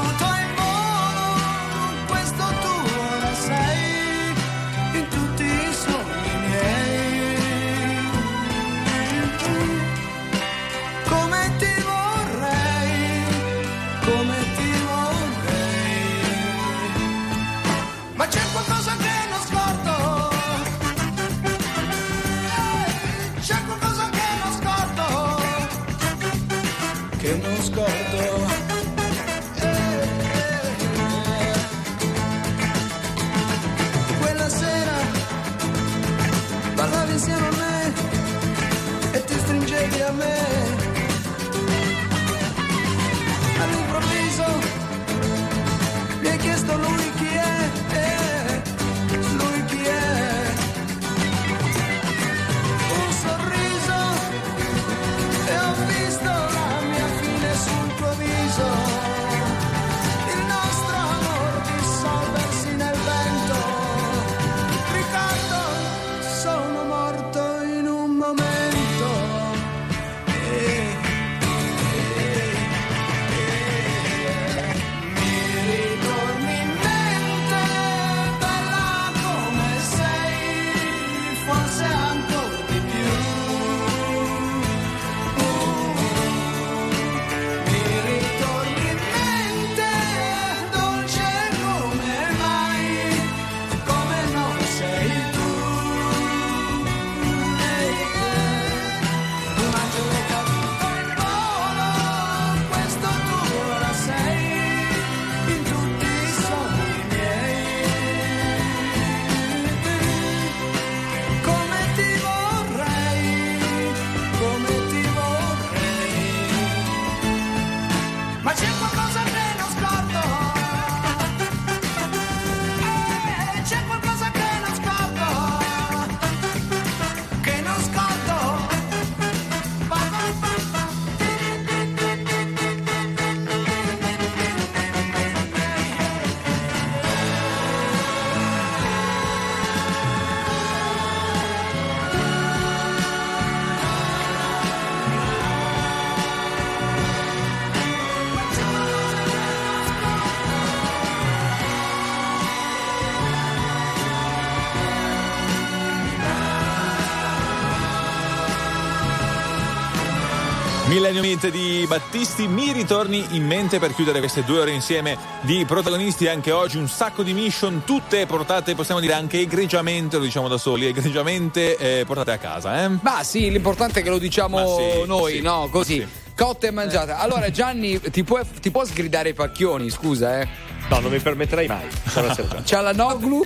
Millennium 161.04 161.34
Hit 161.34 161.50
di 161.50 161.84
Battisti 161.86 162.48
mi 162.48 162.72
ritorni 162.72 163.26
in 163.32 163.44
mente 163.44 163.78
per 163.78 163.92
chiudere 163.94 164.20
queste 164.20 164.42
due 164.42 164.60
ore 164.60 164.70
insieme 164.70 165.18
di 165.42 165.66
protagonisti 165.66 166.28
anche 166.28 166.50
oggi 166.50 166.78
un 166.78 166.88
sacco 166.88 167.22
di 167.22 167.34
mission 167.34 167.82
tutte 167.84 168.24
portate 168.24 168.74
possiamo 168.74 169.00
dire 169.00 169.12
anche 169.12 169.38
egregiamente 169.38 170.16
lo 170.16 170.22
diciamo 170.22 170.48
da 170.48 170.56
soli 170.56 170.86
egregiamente 170.86 171.76
eh, 171.76 172.06
portate 172.06 172.30
a 172.30 172.38
casa 172.38 172.84
eh? 172.84 172.88
Ma 173.02 173.22
sì, 173.22 173.50
l'importante 173.50 174.00
è 174.00 174.02
che 174.02 174.08
lo 174.08 174.16
diciamo 174.16 174.78
sì, 174.78 175.06
noi, 175.06 175.32
sì. 175.34 175.40
no? 175.42 175.68
Così. 175.70 176.08
Cotta 176.34 176.68
e 176.68 176.70
mangiata. 176.70 177.18
Allora, 177.18 177.50
Gianni, 177.50 178.00
ti 178.00 178.24
può, 178.24 178.40
ti 178.60 178.70
può 178.70 178.84
sgridare 178.84 179.28
i 179.28 179.34
pacchioni, 179.34 179.90
scusa, 179.90 180.40
eh? 180.40 180.48
No, 180.88 181.00
non 181.00 181.12
mi 181.12 181.20
permetterei 181.20 181.68
mai. 181.68 181.86
Buonasera. 182.14 182.62
C'ha 182.64 182.80
la 182.80 182.92
Noglu? 182.92 183.44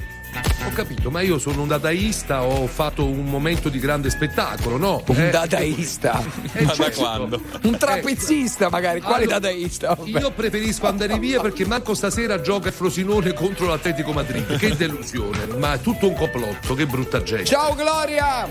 Ho 0.68 0.72
capito, 0.72 1.10
ma 1.10 1.22
io 1.22 1.38
sono 1.38 1.62
un 1.62 1.68
dadaista, 1.68 2.42
ho 2.44 2.66
fatto 2.66 3.06
un 3.06 3.24
momento 3.24 3.70
di 3.70 3.78
grande 3.78 4.10
spettacolo, 4.10 4.76
no? 4.76 5.02
Un 5.06 5.16
Eh, 5.16 5.30
dadaista? 5.30 6.22
Eh, 6.52 6.62
Ma 6.64 6.68
da 6.68 6.74
certo. 6.74 7.00
quando? 7.00 7.40
Un 7.62 7.78
trapezzista, 7.78 8.68
magari. 8.68 9.00
Quale 9.00 9.22
Allora, 9.24 9.38
dadaista? 9.38 9.94
Vabbè. 9.94 10.18
Io 10.20 10.30
preferisco 10.30 10.86
andare 10.86 11.18
via 11.18 11.40
perché 11.40 11.64
manco 11.66 11.94
stasera 11.94 12.40
gioca 12.42 12.68
il 12.68 12.74
Frosinone 12.74 13.32
contro 13.32 13.66
l'Atletico 13.66 14.12
Madrid. 14.12 14.56
Che 14.58 14.76
delusione, 14.76 15.46
ma 15.56 15.72
è 15.74 15.80
tutto 15.80 16.06
un 16.08 16.14
complotto, 16.14 16.74
che 16.74 16.84
brutta 16.86 17.22
gente. 17.22 17.46
Ciao 17.46 17.74
Gloria! 17.74 18.46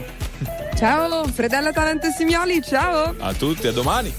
Ciao, 0.75 1.27
Fredella 1.27 1.71
Talento 1.71 2.09
Simioli, 2.09 2.61
ciao! 2.63 3.13
a 3.19 3.33
tutti 3.33 3.67
a 3.67 3.71
domani 3.71 4.13